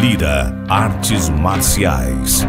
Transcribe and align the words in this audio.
Lira 0.00 0.54
Artes 0.68 1.28
Marciais. 1.28 2.46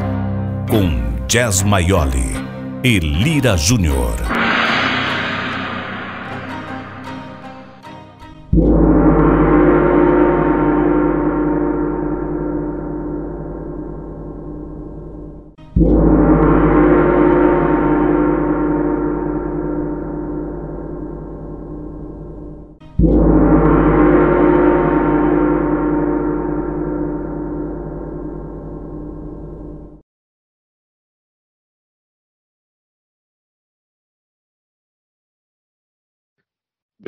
Com 0.70 1.02
Jazz 1.28 1.64
Maioli 1.64 2.36
e 2.84 3.00
Lira 3.00 3.58
Júnior. 3.58 4.49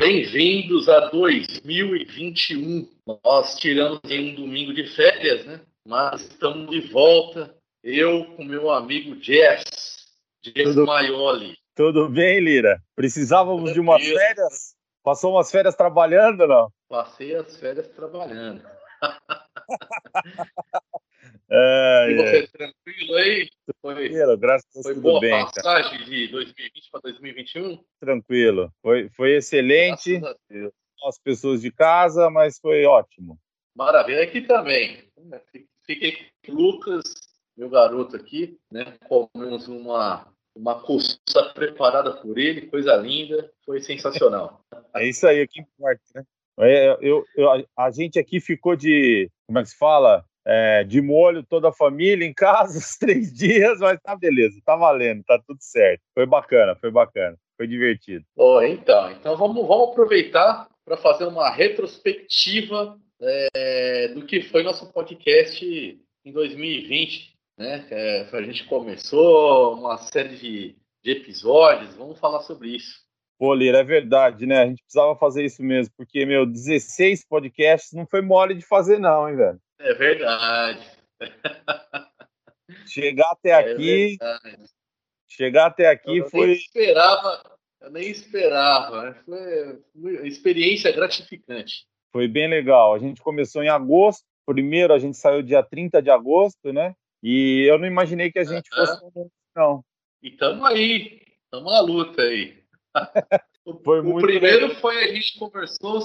Bem-vindos 0.02 0.90
a 0.90 1.12
2021. 1.12 2.90
Nós 3.23 3.55
tiramos 3.60 4.00
um 4.04 4.34
domingo 4.34 4.74
de 4.74 4.88
férias, 4.88 5.46
né? 5.46 5.62
Mas 5.86 6.22
estamos 6.22 6.72
de 6.72 6.82
volta. 6.91 7.55
Eu 7.84 8.26
com 8.36 8.44
meu 8.44 8.72
amigo 8.72 9.14
Jess, 9.22 10.08
Jess 10.44 10.74
Tudo... 10.74 10.88
Maioli. 10.88 11.55
Tudo 11.76 12.10
bem, 12.10 12.40
Lira? 12.40 12.82
Precisávamos 12.96 13.66
Tudo 13.66 13.74
de 13.74 13.80
umas 13.80 14.02
férias? 14.02 14.76
Passou 15.04 15.34
umas 15.34 15.52
férias 15.52 15.76
trabalhando, 15.76 16.48
não? 16.48 16.74
Passei 16.90 17.36
as 17.36 17.55
férias 17.58 17.88
trabalhando. 17.90 18.63
É, 21.54 22.07
e 22.10 22.16
você 22.16 22.38
é. 22.38 22.48
tranquilo 22.48 23.16
aí? 23.16 23.49
Foi, 23.82 23.96
tranquilo, 23.96 24.38
graças 24.38 24.70
a 24.70 24.74
Deus. 24.74 24.85
Foi 24.85 24.96
boa 24.96 25.20
bem, 25.20 25.32
passagem 25.32 25.91
cara. 25.99 26.05
de 26.05 26.27
2020 26.30 26.91
para 26.91 27.02
2021? 27.02 27.84
Tranquilo. 27.99 28.74
Foi, 28.82 29.10
foi 29.10 29.35
excelente. 29.35 30.21
As 31.04 31.20
pessoas 31.20 31.62
de 31.62 31.70
casa, 31.70 32.30
mas 32.30 32.58
foi 32.58 32.85
ótimo. 32.85 33.38
Maravilha. 33.76 34.24
Aqui 34.24 34.41
também. 34.41 35.04
Fiquei 35.85 36.26
com 36.46 36.54
o 36.54 36.55
Lucas, 36.55 37.04
meu 37.58 37.70
garoto 37.70 38.15
aqui, 38.15 38.58
né? 38.71 38.98
Comemos 39.10 39.68
uma, 39.68 40.32
uma 40.55 40.80
costa 40.80 41.52
preparada 41.54 42.13
por 42.13 42.38
ele, 42.38 42.68
coisa 42.68 42.96
linda. 42.96 43.52
Foi 43.65 43.82
sensacional. 43.82 44.62
É 44.93 45.08
isso 45.08 45.26
aí, 45.26 45.48
que 45.48 45.62
importa, 45.62 46.02
né? 46.13 46.26
É, 46.60 46.98
eu, 46.99 47.26
eu, 47.36 47.65
a 47.77 47.91
gente 47.91 48.20
aqui 48.20 48.41
ficou 48.41 48.76
de, 48.76 49.32
como 49.48 49.58
é 49.58 49.63
que 49.63 49.70
se 49.70 49.77
fala? 49.77 50.26
É, 50.45 50.84
de 50.84 51.01
molho 51.01 51.43
toda 51.43 51.70
a 51.70 51.73
família 51.73 52.25
em 52.25 52.34
casa 52.34 52.77
os 52.79 52.97
três 52.97 53.34
dias, 53.34 53.79
mas 53.79 53.99
tá 54.01 54.15
beleza, 54.15 54.59
tá 54.65 54.75
valendo, 54.75 55.23
tá 55.23 55.39
tudo 55.45 55.59
certo. 55.61 56.01
Foi 56.13 56.25
bacana, 56.25 56.75
foi 56.75 56.91
bacana, 56.91 57.37
foi 57.57 57.67
divertido. 57.67 58.25
Oh, 58.35 58.62
então, 58.62 59.12
então 59.12 59.37
vamos, 59.37 59.65
vamos 59.67 59.89
aproveitar 59.91 60.67
para 60.85 60.97
fazer 60.97 61.25
uma 61.25 61.49
retrospectiva 61.49 62.97
é, 63.21 64.09
do 64.09 64.25
que 64.25 64.41
foi 64.41 64.63
nosso 64.63 64.91
podcast 64.91 65.66
em 66.25 66.31
2020, 66.31 67.34
né? 67.57 67.85
É, 67.91 68.28
a 68.31 68.41
gente 68.41 68.66
começou 68.66 69.75
uma 69.75 69.97
série 69.97 70.35
de, 70.35 70.75
de 71.03 71.12
episódios, 71.12 71.95
vamos 71.95 72.19
falar 72.19 72.41
sobre 72.41 72.75
isso. 72.75 73.01
Pô, 73.38 73.56
Lira, 73.56 73.79
é 73.79 73.84
verdade, 73.84 74.45
né? 74.45 74.62
A 74.62 74.67
gente 74.67 74.84
precisava 74.84 75.16
fazer 75.16 75.44
isso 75.44 75.63
mesmo, 75.63 75.91
porque, 75.97 76.25
meu, 76.28 76.45
16 76.45 77.25
podcasts 77.25 77.91
não 77.91 78.06
foi 78.06 78.22
mole 78.22 78.53
de 78.53 78.63
fazer, 78.63 79.00
não, 79.00 79.28
hein, 79.28 79.35
velho? 79.35 79.59
É 79.84 79.94
verdade. 79.96 80.88
Chegar 82.88 83.31
até 83.31 83.50
é 83.50 83.56
aqui. 83.56 84.18
Verdade. 84.19 84.66
Chegar 85.28 85.66
até 85.68 85.88
aqui 85.88 86.18
eu 86.18 86.30
foi. 86.30 86.47
Nem 86.47 86.56
esperava, 86.56 87.58
eu 87.81 87.92
nem 87.92 88.09
esperava. 88.09 89.18
Foi 89.25 89.80
uma 89.96 90.28
experiência 90.28 90.92
gratificante. 90.92 91.88
Foi 92.12 92.28
bem 92.28 92.47
legal. 92.47 92.94
A 92.94 93.00
gente 93.00 93.22
começou 93.22 93.64
em 93.64 93.69
agosto. 93.69 94.24
Primeiro 94.46 94.94
a 94.94 95.00
gente 95.00 95.18
saiu 95.18 95.42
dia 95.42 95.64
30 95.64 96.02
de 96.02 96.09
agosto, 96.09 96.74
né? 96.74 96.96
E 97.24 97.66
eu 97.69 97.80
não 97.80 97.88
imaginei 97.88 98.31
que 98.31 98.40
a 98.40 98.44
gente 98.44 98.69
fosse. 98.69 99.00
Não. 99.56 99.84
E 100.22 100.30
estamos 100.30 100.63
aí. 100.66 101.22
Estamos 101.46 101.72
na 101.72 101.80
luta 101.80 102.22
aí. 102.22 102.62
o 103.66 103.75
primeiro 103.75 104.68
legal. 104.68 104.81
foi 104.81 105.03
a 105.03 105.13
gente 105.13 105.40
conversou 105.40 106.02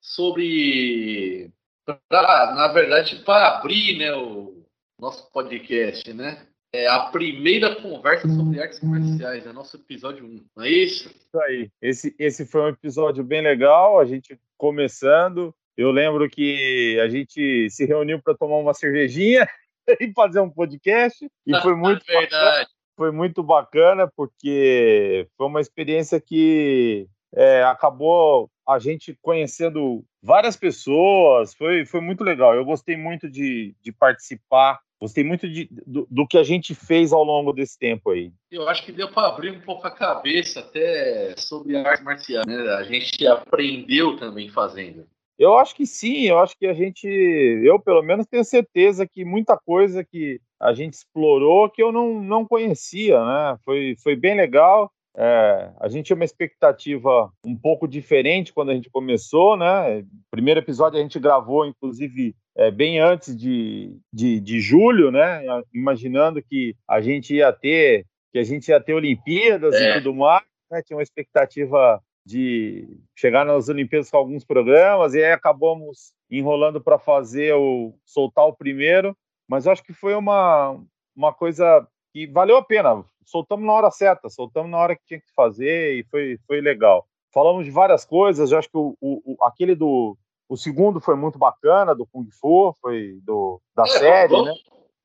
sobre 0.00 1.50
pra, 1.86 2.54
na 2.54 2.68
verdade, 2.68 3.16
para 3.24 3.58
abrir 3.58 3.98
né, 3.98 4.12
o 4.14 4.64
nosso 5.00 5.30
podcast, 5.30 6.12
né? 6.12 6.46
É 6.72 6.88
a 6.88 7.04
primeira 7.04 7.76
conversa 7.76 8.28
sobre 8.28 8.60
artes 8.60 8.78
comerciais, 8.78 9.46
é 9.46 9.52
nosso 9.52 9.76
episódio 9.76 10.26
1, 10.26 10.44
não 10.56 10.64
é 10.64 10.68
isso? 10.68 11.08
Isso 11.08 11.40
aí. 11.40 11.70
Esse, 11.80 12.14
esse 12.18 12.44
foi 12.44 12.62
um 12.62 12.68
episódio 12.68 13.24
bem 13.24 13.40
legal, 13.40 13.98
a 13.98 14.04
gente 14.04 14.38
começando. 14.58 15.54
Eu 15.76 15.90
lembro 15.90 16.28
que 16.28 16.98
a 17.00 17.08
gente 17.08 17.70
se 17.70 17.86
reuniu 17.86 18.20
para 18.20 18.36
tomar 18.36 18.56
uma 18.56 18.74
cervejinha 18.74 19.48
e 20.00 20.12
fazer 20.12 20.40
um 20.40 20.50
podcast, 20.50 21.26
e 21.46 21.60
foi 21.60 21.74
muito 21.76 22.02
é 22.08 22.20
verdade. 22.20 22.42
Bacana, 22.42 22.66
foi 22.96 23.10
muito 23.10 23.42
bacana, 23.42 24.10
porque 24.14 25.28
foi 25.36 25.46
uma 25.46 25.60
experiência 25.60 26.20
que 26.20 27.06
é, 27.34 27.62
acabou 27.64 28.50
a 28.66 28.78
gente 28.78 29.16
conhecendo 29.22 30.04
várias 30.22 30.56
pessoas, 30.56 31.54
foi, 31.54 31.86
foi 31.86 32.00
muito 32.00 32.24
legal. 32.24 32.54
Eu 32.54 32.64
gostei 32.64 32.96
muito 32.96 33.30
de, 33.30 33.74
de 33.80 33.92
participar, 33.92 34.80
gostei 35.00 35.22
muito 35.22 35.48
de, 35.48 35.68
do, 35.86 36.06
do, 36.10 36.26
que 36.26 36.36
a 36.36 36.42
gente 36.42 36.74
fez 36.74 37.12
ao 37.12 37.22
longo 37.22 37.52
desse 37.52 37.78
tempo 37.78 38.10
aí. 38.10 38.32
Eu 38.50 38.68
acho 38.68 38.84
que 38.84 38.90
deu 38.90 39.08
para 39.08 39.28
abrir 39.28 39.50
um 39.50 39.60
pouco 39.60 39.86
a 39.86 39.90
cabeça 39.90 40.60
até 40.60 41.34
sobre 41.36 41.76
a 41.76 41.88
arte 41.88 42.02
marcial, 42.02 42.44
né? 42.46 42.56
A 42.74 42.82
gente 42.82 43.24
aprendeu 43.26 44.16
também 44.16 44.48
fazendo. 44.48 45.06
Eu 45.38 45.58
acho 45.58 45.76
que 45.76 45.86
sim, 45.86 46.22
eu 46.22 46.38
acho 46.38 46.56
que 46.58 46.66
a 46.66 46.72
gente, 46.72 47.06
eu 47.06 47.78
pelo 47.78 48.02
menos 48.02 48.26
tenho 48.26 48.42
certeza 48.42 49.06
que 49.06 49.22
muita 49.22 49.56
coisa 49.56 50.02
que 50.02 50.40
a 50.58 50.72
gente 50.72 50.94
explorou 50.94 51.68
que 51.68 51.82
eu 51.82 51.92
não, 51.92 52.22
não 52.22 52.46
conhecia, 52.46 53.22
né? 53.22 53.58
Foi, 53.62 53.94
foi 54.02 54.16
bem 54.16 54.34
legal. 54.34 54.90
É, 55.18 55.70
a 55.80 55.88
gente 55.88 56.06
tinha 56.06 56.16
uma 56.16 56.26
expectativa 56.26 57.32
um 57.44 57.56
pouco 57.56 57.88
diferente 57.88 58.52
quando 58.52 58.70
a 58.70 58.74
gente 58.74 58.90
começou, 58.90 59.56
né? 59.56 60.04
Primeiro 60.30 60.60
episódio 60.60 60.98
a 60.98 61.02
gente 61.02 61.18
gravou, 61.18 61.64
inclusive, 61.64 62.34
é, 62.54 62.70
bem 62.70 63.00
antes 63.00 63.34
de, 63.34 63.96
de, 64.12 64.38
de, 64.40 64.60
julho, 64.60 65.10
né? 65.10 65.42
Imaginando 65.72 66.42
que 66.42 66.76
a 66.86 67.00
gente 67.00 67.34
ia 67.34 67.50
ter 67.50 68.04
que 68.30 68.38
a 68.38 68.44
gente 68.44 68.68
ia 68.68 68.78
ter 68.78 68.92
Olimpíadas 68.92 69.74
é. 69.74 69.90
e 69.90 69.94
tudo 69.94 70.14
mais, 70.14 70.44
né? 70.70 70.82
Tinha 70.82 70.98
uma 70.98 71.02
expectativa 71.02 71.98
de 72.26 72.86
chegar 73.16 73.46
nas 73.46 73.70
Olimpíadas 73.70 74.10
com 74.10 74.18
alguns 74.18 74.44
programas 74.44 75.14
e 75.14 75.24
aí 75.24 75.32
acabamos 75.32 76.12
enrolando 76.30 76.78
para 76.78 76.98
fazer 76.98 77.54
o 77.54 77.94
soltar 78.04 78.44
o 78.44 78.56
primeiro, 78.56 79.16
mas 79.48 79.64
eu 79.64 79.72
acho 79.72 79.82
que 79.82 79.94
foi 79.94 80.14
uma 80.14 80.78
uma 81.16 81.32
coisa 81.32 81.88
que 82.16 82.26
valeu 82.26 82.56
a 82.56 82.64
pena 82.64 83.04
soltamos 83.26 83.66
na 83.66 83.72
hora 83.74 83.90
certa, 83.90 84.30
soltamos 84.30 84.70
na 84.70 84.78
hora 84.78 84.96
que 84.96 85.04
tinha 85.04 85.20
que 85.20 85.30
fazer 85.34 85.98
e 85.98 86.04
foi, 86.04 86.38
foi 86.46 86.62
legal. 86.62 87.06
Falamos 87.30 87.66
de 87.66 87.70
várias 87.70 88.06
coisas, 88.06 88.50
eu 88.50 88.58
acho 88.58 88.70
que 88.70 88.78
o, 88.78 88.96
o, 89.00 89.36
aquele 89.44 89.74
do. 89.74 90.16
O 90.48 90.56
segundo 90.56 91.00
foi 91.00 91.16
muito 91.16 91.38
bacana, 91.38 91.94
do 91.94 92.06
Kung 92.06 92.26
Fu, 92.30 92.74
foi 92.80 93.18
do, 93.22 93.60
da 93.74 93.82
é, 93.82 93.86
série, 93.86 94.32
vamos, 94.32 94.46
né? 94.46 94.54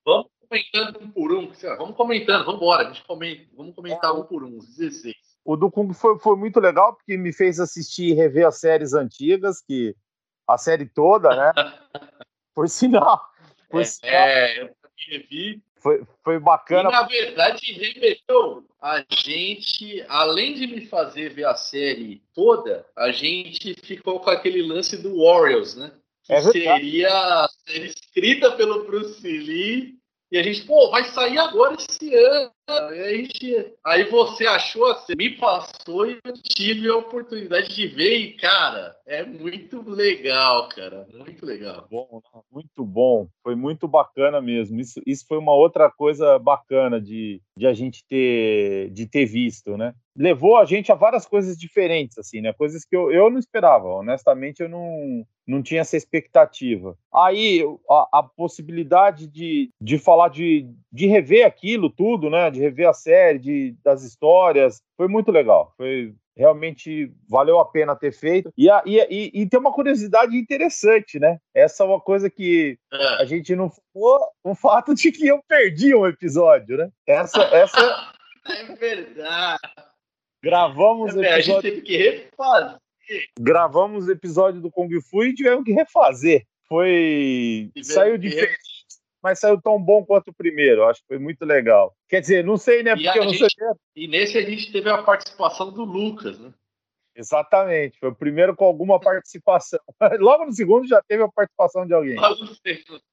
Vamos 0.06 0.28
comentando 0.48 1.00
um 1.02 1.12
por 1.12 1.34
um, 1.34 1.52
vamos 1.78 1.96
comentando, 1.98 2.46
vamos 2.46 2.62
embora, 2.62 2.88
a 2.88 2.94
gente 2.94 3.06
comenta, 3.06 3.44
vamos 3.58 3.76
comentar 3.76 4.12
é, 4.12 4.14
um 4.14 4.24
por 4.24 4.44
um, 4.44 4.60
16. 4.60 5.16
O 5.44 5.58
do 5.58 5.70
Kung 5.70 5.92
foi, 5.94 6.18
foi 6.20 6.38
muito 6.38 6.60
legal, 6.62 6.94
porque 6.94 7.18
me 7.18 7.34
fez 7.34 7.60
assistir 7.60 8.12
e 8.12 8.14
rever 8.14 8.48
as 8.48 8.60
séries 8.60 8.94
antigas, 8.94 9.60
que 9.60 9.96
a 10.48 10.58
série 10.58 10.86
toda, 10.86 11.36
né? 11.36 11.52
por 12.56 12.70
sinal. 12.70 13.20
Por 13.70 13.82
é, 13.82 13.84
sinal. 13.84 14.14
é, 14.14 14.62
eu 14.62 14.70
revi 15.10 15.62
foi, 15.82 16.04
foi 16.24 16.40
bacana. 16.40 16.90
E, 16.90 16.92
na 16.92 17.04
verdade, 17.04 17.74
remeteu 17.74 18.64
a 18.82 19.04
gente, 19.10 20.04
além 20.08 20.54
de 20.54 20.68
me 20.68 20.86
fazer 20.86 21.34
ver 21.34 21.46
a 21.46 21.56
série 21.56 22.22
toda, 22.34 22.86
a 22.96 23.12
gente 23.12 23.76
ficou 23.84 24.20
com 24.20 24.30
aquele 24.30 24.62
lance 24.62 24.96
do 24.98 25.24
Warriors, 25.24 25.76
né? 25.76 25.92
Que 26.24 26.34
é 26.34 26.42
seria 26.42 27.10
a 27.10 27.50
série 27.66 27.88
escrita 27.88 28.52
pelo 28.52 28.86
Bruce 28.86 29.28
Lee. 29.28 29.96
E 30.32 30.38
a 30.38 30.44
gente, 30.44 30.64
pô, 30.64 30.90
vai 30.90 31.04
sair 31.06 31.38
agora 31.38 31.76
esse 31.76 32.14
ano. 32.16 32.52
Aí, 32.72 33.28
aí 33.86 34.04
você 34.10 34.46
achou 34.46 34.86
assim, 34.88 35.14
me 35.16 35.32
passou 35.38 36.10
e 36.10 36.18
eu 36.24 36.34
tive 36.34 36.88
a 36.90 36.98
oportunidade 36.98 37.74
de 37.76 37.88
ver 37.88 38.18
e, 38.18 38.34
cara, 38.34 38.96
é 39.06 39.26
muito 39.26 39.82
legal, 39.90 40.70
cara. 40.70 41.08
Muito 41.14 41.46
legal. 41.46 41.88
Bom, 41.90 42.22
muito 42.52 42.86
bom. 42.86 43.28
Foi 43.44 43.56
muito 43.56 43.88
bacana 43.88 44.42
mesmo. 44.42 44.80
Isso, 44.80 45.02
isso 45.06 45.26
foi 45.28 45.38
uma 45.38 45.54
outra 45.54 45.92
coisa 45.92 46.40
bacana 46.40 47.00
de, 47.02 47.42
de 47.58 47.68
a 47.68 47.74
gente 47.74 48.06
ter, 48.08 48.90
de 48.92 49.06
ter 49.06 49.26
visto, 49.26 49.78
né? 49.78 49.94
Levou 50.16 50.58
a 50.58 50.66
gente 50.66 50.92
a 50.92 50.96
várias 50.96 51.26
coisas 51.26 51.58
diferentes, 51.58 52.18
assim, 52.18 52.42
né? 52.42 52.54
Coisas 52.54 52.86
que 52.86 52.96
eu, 52.96 53.12
eu 53.12 53.30
não 53.30 53.40
esperava. 53.40 53.88
Honestamente, 53.88 54.62
eu 54.62 54.70
não, 54.70 55.26
não 55.48 55.62
tinha 55.62 55.82
essa 55.82 55.98
expectativa. 55.98 56.98
Aí 57.14 57.62
a, 57.90 58.20
a, 58.20 58.24
possibilidade 58.24 59.28
de, 59.28 59.70
de 59.82 59.98
falar 59.98 60.30
de, 60.30 60.68
de 60.92 61.08
rever 61.08 61.46
aquilo 61.46 61.90
tudo, 61.90 62.30
né? 62.30 62.50
De 62.50 62.60
rever 62.62 62.88
a 62.88 62.94
série, 62.94 63.40
de, 63.40 63.76
das 63.84 64.04
histórias, 64.04 64.82
foi 64.96 65.08
muito 65.08 65.32
legal. 65.32 65.74
Foi 65.76 66.14
realmente 66.36 67.12
valeu 67.28 67.60
a 67.60 67.66
pena 67.66 67.96
ter 67.96 68.14
feito. 68.14 68.52
E, 68.58 68.70
a, 68.70 68.82
e, 68.86 69.00
e, 69.10 69.42
e, 69.42 69.50
tem 69.50 69.60
uma 69.60 69.74
curiosidade 69.74 70.36
interessante, 70.36 71.20
né? 71.20 71.38
Essa 71.54 71.84
é 71.84 71.86
uma 71.86 72.00
coisa 72.00 72.30
que 72.30 72.78
é. 72.92 73.22
a 73.22 73.26
gente 73.26 73.56
não 73.56 73.70
falou, 73.70 74.20
o 74.44 74.56
fato 74.56 74.96
de 74.96 75.12
que 75.12 75.28
eu 75.28 75.42
perdi 75.48 75.94
um 75.94 76.08
episódio, 76.08 76.78
né? 76.78 76.90
Essa, 77.06 77.44
essa 77.44 78.14
é 78.48 78.76
verdade. 78.76 79.60
Gravamos 80.44 81.16
é, 81.16 81.20
episódio... 81.20 81.34
A 81.34 81.42
gente 81.42 81.62
teve 81.62 81.82
que 81.82 81.98
refazer 81.98 82.82
gravamos 83.40 84.08
o 84.08 84.12
episódio 84.12 84.62
do 84.62 84.72
Kung 84.72 84.90
Fu 85.02 85.24
e 85.24 85.34
tivemos 85.34 85.64
que 85.64 85.74
refazer. 85.74 86.46
Foi. 86.68 87.70
Saiu 87.84 88.18
diferente, 88.18 88.58
mas 89.22 89.40
saiu 89.40 89.62
tão 89.62 89.82
bom 89.82 90.04
quanto 90.06 90.30
o 90.30 90.34
primeiro. 90.34 90.84
Acho 90.84 91.02
que 91.02 91.08
foi 91.08 91.20
muito 91.20 91.46
legal. 91.46 91.96
Quer 92.10 92.22
dizer, 92.22 92.44
não 92.44 92.58
sei, 92.58 92.84
né? 92.84 92.96
Porque 92.96 93.20
eu 93.20 93.26
não 93.26 93.34
gente... 93.34 93.56
sei. 93.56 93.68
E 93.96 94.08
nesse 94.08 94.38
a 94.38 94.42
gente 94.42 94.72
teve 94.72 94.90
a 94.90 95.04
participação 95.04 95.72
do 95.72 95.84
Lucas, 95.84 96.40
né? 96.40 96.54
Exatamente, 97.16 98.00
foi 98.00 98.10
o 98.10 98.16
primeiro 98.16 98.56
com 98.56 98.66
alguma 98.66 99.00
participação. 99.00 99.80
Logo 100.20 100.46
no 100.46 100.54
segundo 100.54 100.88
já 100.88 101.02
teve 101.02 101.22
a 101.22 101.28
participação 101.28 101.86
de 101.86 101.94
alguém. 101.94 102.16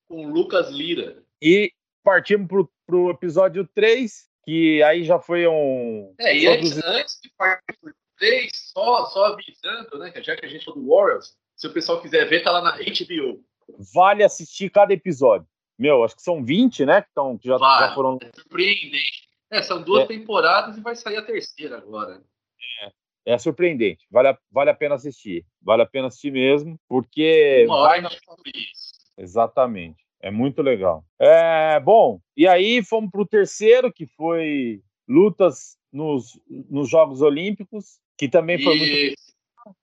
Com 0.06 0.24
o 0.24 0.28
Lucas 0.28 0.70
Lira. 0.70 1.22
E 1.42 1.72
partimos 2.02 2.48
para 2.86 2.96
o 2.96 3.10
episódio 3.10 3.68
3, 3.74 4.28
que 4.44 4.82
aí 4.82 5.04
já 5.04 5.18
foi 5.18 5.46
um. 5.46 6.14
É, 6.20 6.36
e 6.36 6.46
antes, 6.46 6.78
antes 6.84 7.20
de 7.20 7.30
partir 7.36 7.76
para 7.82 7.92
3, 8.18 8.50
só, 8.54 9.04
só 9.06 9.26
avisando, 9.26 9.98
né? 9.98 10.12
Já 10.22 10.36
que 10.36 10.46
a 10.46 10.48
gente 10.48 10.64
falou 10.64 10.80
do 10.80 10.88
Warriors, 10.88 11.36
se 11.56 11.66
o 11.66 11.72
pessoal 11.72 12.00
quiser 12.00 12.26
ver, 12.28 12.42
tá 12.42 12.52
lá 12.52 12.62
na 12.62 12.76
HBO. 12.76 13.44
Vale 13.92 14.22
assistir 14.22 14.70
cada 14.70 14.92
episódio. 14.92 15.46
Meu, 15.78 16.04
acho 16.04 16.16
que 16.16 16.22
são 16.22 16.44
20, 16.44 16.84
né? 16.84 17.02
Que, 17.02 17.08
tão, 17.14 17.38
que 17.38 17.48
já, 17.48 17.56
já 17.56 17.94
foram. 17.94 18.18
É 18.20 18.30
surpreendente. 18.34 19.28
É, 19.50 19.62
são 19.62 19.82
duas 19.82 20.04
é. 20.04 20.06
temporadas 20.06 20.76
e 20.76 20.80
vai 20.80 20.94
sair 20.96 21.16
a 21.16 21.22
terceira 21.22 21.78
agora. 21.78 22.20
É, 22.82 23.32
é 23.34 23.38
surpreendente. 23.38 24.06
Vale 24.10 24.28
a, 24.28 24.38
vale 24.50 24.70
a 24.70 24.74
pena 24.74 24.96
assistir. 24.96 25.46
Vale 25.62 25.82
a 25.82 25.86
pena 25.86 26.08
assistir 26.08 26.32
mesmo, 26.32 26.78
porque. 26.88 27.64
Uma 27.66 27.76
hora 27.76 28.02
vai... 28.02 28.12
isso. 28.54 28.92
Exatamente. 29.16 30.04
É 30.20 30.30
muito 30.30 30.62
legal. 30.62 31.04
É, 31.18 31.78
bom, 31.78 32.20
e 32.36 32.46
aí 32.46 32.82
fomos 32.82 33.10
para 33.10 33.22
o 33.22 33.26
terceiro, 33.26 33.92
que 33.92 34.04
foi 34.04 34.82
lutas 35.08 35.76
nos, 35.92 36.38
nos 36.48 36.90
Jogos 36.90 37.22
Olímpicos 37.22 38.00
que 38.18 38.28
também 38.28 38.60
foi 38.60 38.76
e... 38.76 38.78
muito 38.78 39.28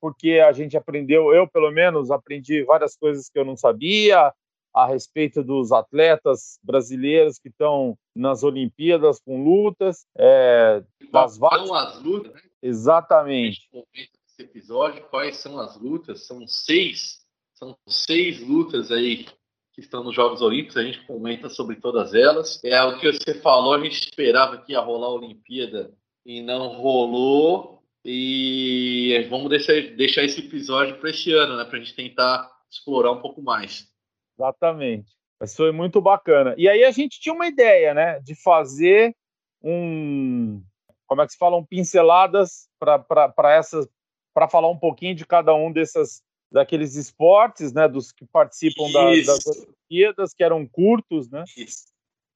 porque 0.01 0.39
a 0.39 0.51
gente 0.51 0.75
aprendeu, 0.75 1.31
eu 1.31 1.48
pelo 1.48 1.69
menos 1.69 2.09
aprendi 2.09 2.63
várias 2.63 2.95
coisas 2.98 3.30
que 3.30 3.38
eu 3.38 3.45
não 3.45 3.56
sabia 3.56 4.33
a 4.75 4.86
respeito 4.86 5.42
dos 5.42 5.72
atletas 5.72 6.60
brasileiros 6.62 7.39
que 7.39 7.48
estão 7.48 7.98
nas 8.13 8.44
Olimpíadas 8.44 9.22
com 9.22 9.42
lutas, 9.42 10.06
é, 10.18 10.83
das 11.13 11.38
várias... 11.38 11.68
são 11.68 11.75
as 11.75 12.04
lutas, 12.04 12.33
né? 12.33 12.42
Exatamente. 12.62 13.69
Esse 13.94 14.42
episódio, 14.42 15.06
quais 15.10 15.38
são 15.38 15.57
as 15.60 15.80
lutas? 15.80 16.27
São 16.27 16.45
seis, 16.45 17.25
são 17.54 17.77
seis 17.88 18.45
lutas 18.45 18.92
aí 18.92 19.25
que 19.72 19.80
estão 19.80 20.04
nos 20.04 20.13
Jogos 20.13 20.42
Olímpicos, 20.42 20.75
a 20.75 20.83
gente 20.83 21.06
comenta 21.06 21.48
sobre 21.50 21.77
todas 21.77 22.13
elas. 22.13 22.62
É 22.63 22.83
o 22.83 23.00
que 23.00 23.13
você 23.13 23.33
falou, 23.36 23.74
a 23.74 23.80
gente 23.80 24.01
esperava 24.01 24.57
que 24.57 24.74
ia 24.74 24.81
rolar 24.81 25.07
a 25.07 25.12
Olimpíada 25.12 25.94
e 26.25 26.42
não 26.42 26.68
rolou. 26.68 27.81
E 28.04 29.25
vamos 29.30 29.50
deixar, 29.50 29.74
deixar 29.95 30.24
esse 30.24 30.42
episódio 30.42 30.98
para 31.00 31.10
esse 31.10 31.31
ano, 31.31 31.56
né? 31.56 31.63
Para 31.63 31.77
a 31.77 31.81
gente 31.81 31.95
tentar 31.95 32.51
explorar 32.69 33.12
um 33.12 33.22
pouco 33.22 33.42
mais. 33.42 33.89
Exatamente. 34.37 35.13
Mas 35.39 35.55
foi 35.55 35.71
muito 35.71 36.01
bacana. 36.01 36.55
E 36.57 36.67
aí 36.67 36.83
a 36.83 36.91
gente 36.91 37.19
tinha 37.19 37.33
uma 37.33 37.47
ideia, 37.47 37.93
né? 37.93 38.19
De 38.21 38.35
fazer 38.35 39.15
um. 39.61 40.63
Como 41.07 41.21
é 41.21 41.25
que 41.25 41.33
se 41.33 41.37
falam? 41.37 41.65
Pinceladas 41.65 42.67
para 42.79 43.53
essas. 43.53 43.87
Para 44.33 44.49
falar 44.49 44.69
um 44.69 44.77
pouquinho 44.77 45.15
de 45.15 45.25
cada 45.25 45.53
um 45.53 45.71
dessas 45.71 46.21
daqueles 46.51 46.95
esportes, 46.95 47.73
né, 47.73 47.87
dos 47.87 48.11
que 48.11 48.25
participam 48.25 48.89
da, 48.91 49.09
das 49.25 49.45
Olimpíadas, 49.45 50.33
que 50.33 50.43
eram 50.43 50.65
curtos, 50.65 51.29
né? 51.29 51.43
Isso. 51.57 51.85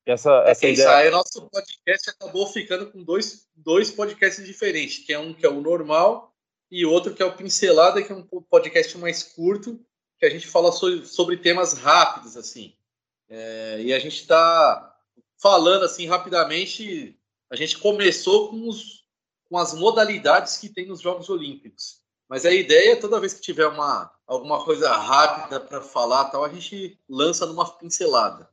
Essa, 0.05 0.43
essa 0.47 0.65
é, 0.65 0.73
ideia... 0.73 0.95
aí 0.95 1.09
nosso 1.09 1.47
podcast 1.49 2.09
acabou 2.09 2.47
ficando 2.47 2.91
com 2.91 3.03
dois, 3.03 3.47
dois 3.55 3.91
podcasts 3.91 4.45
diferentes, 4.45 5.05
que 5.05 5.13
é 5.13 5.19
um 5.19 5.33
que 5.33 5.45
é 5.45 5.49
o 5.49 5.61
normal 5.61 6.33
e 6.71 6.85
outro 6.85 7.13
que 7.13 7.21
é 7.21 7.25
o 7.25 7.35
Pincelada, 7.35 8.01
que 8.01 8.11
é 8.11 8.15
um 8.15 8.23
podcast 8.49 8.97
mais 8.97 9.23
curto, 9.23 9.79
que 10.19 10.25
a 10.25 10.29
gente 10.29 10.47
fala 10.47 10.71
sobre, 10.71 11.05
sobre 11.05 11.37
temas 11.37 11.73
rápidos, 11.73 12.35
assim. 12.35 12.73
É, 13.29 13.81
e 13.81 13.93
a 13.93 13.99
gente 13.99 14.15
está 14.15 14.95
falando, 15.37 15.83
assim, 15.83 16.05
rapidamente, 16.07 17.17
a 17.49 17.55
gente 17.55 17.77
começou 17.77 18.49
com, 18.49 18.67
os, 18.67 19.05
com 19.49 19.57
as 19.57 19.73
modalidades 19.73 20.57
que 20.57 20.69
tem 20.69 20.85
nos 20.85 21.01
Jogos 21.01 21.29
Olímpicos. 21.29 22.01
Mas 22.27 22.45
a 22.45 22.51
ideia 22.51 22.91
é 22.91 22.95
toda 22.95 23.19
vez 23.19 23.33
que 23.33 23.41
tiver 23.41 23.67
uma, 23.67 24.11
alguma 24.27 24.63
coisa 24.63 24.91
rápida 24.91 25.59
para 25.59 25.81
falar, 25.81 26.25
tal, 26.25 26.43
a 26.43 26.49
gente 26.49 26.99
lança 27.09 27.45
numa 27.45 27.67
pincelada. 27.67 28.47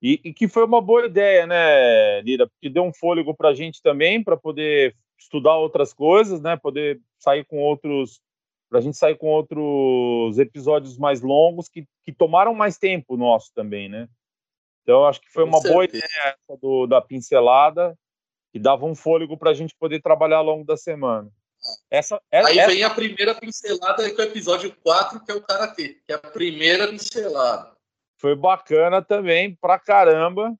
E, 0.00 0.20
e, 0.24 0.32
que 0.32 0.46
foi 0.46 0.64
uma 0.64 0.80
boa 0.80 1.06
ideia, 1.06 1.46
né, 1.46 2.22
Lira? 2.22 2.46
Porque 2.46 2.70
deu 2.70 2.84
um 2.84 2.94
fôlego 2.94 3.34
para 3.34 3.48
a 3.48 3.54
gente 3.54 3.82
também, 3.82 4.22
para 4.22 4.36
poder 4.36 4.96
estudar 5.18 5.56
outras 5.56 5.92
coisas, 5.92 6.40
né? 6.40 6.56
Poder 6.56 7.00
sair 7.18 7.44
com 7.44 7.58
outros. 7.58 8.22
Para 8.68 8.78
a 8.78 8.82
gente 8.82 8.96
sair 8.96 9.16
com 9.16 9.28
outros 9.28 10.38
episódios 10.38 10.98
mais 10.98 11.22
longos 11.22 11.68
que, 11.68 11.86
que 12.04 12.12
tomaram 12.12 12.54
mais 12.54 12.76
tempo 12.78 13.16
nosso 13.16 13.50
também, 13.54 13.88
né? 13.88 14.08
Então, 14.82 15.06
acho 15.06 15.20
que 15.20 15.30
foi 15.30 15.44
com 15.44 15.50
uma 15.50 15.58
certeza. 15.58 15.74
boa 15.74 15.84
ideia 15.84 16.04
essa 16.04 16.58
do, 16.60 16.86
da 16.86 17.00
pincelada, 17.00 17.98
que 18.52 18.58
dava 18.58 18.84
um 18.86 18.94
fôlego 18.94 19.36
para 19.36 19.50
a 19.50 19.54
gente 19.54 19.74
poder 19.78 20.00
trabalhar 20.00 20.38
ao 20.38 20.44
longo 20.44 20.64
da 20.64 20.76
semana. 20.76 21.30
Essa, 21.90 22.20
é, 22.30 22.44
Aí 22.44 22.58
essa... 22.58 22.70
vem 22.70 22.82
a 22.84 22.90
primeira 22.90 23.34
pincelada, 23.34 24.06
é 24.06 24.12
o 24.12 24.22
episódio 24.22 24.74
4, 24.82 25.24
que 25.24 25.32
é 25.32 25.34
o 25.34 25.42
Karatê, 25.42 26.00
que 26.06 26.12
é 26.12 26.14
a 26.14 26.18
primeira 26.18 26.88
pincelada 26.88 27.78
foi 28.18 28.34
bacana 28.34 29.02
também 29.02 29.54
pra 29.54 29.78
caramba, 29.78 30.54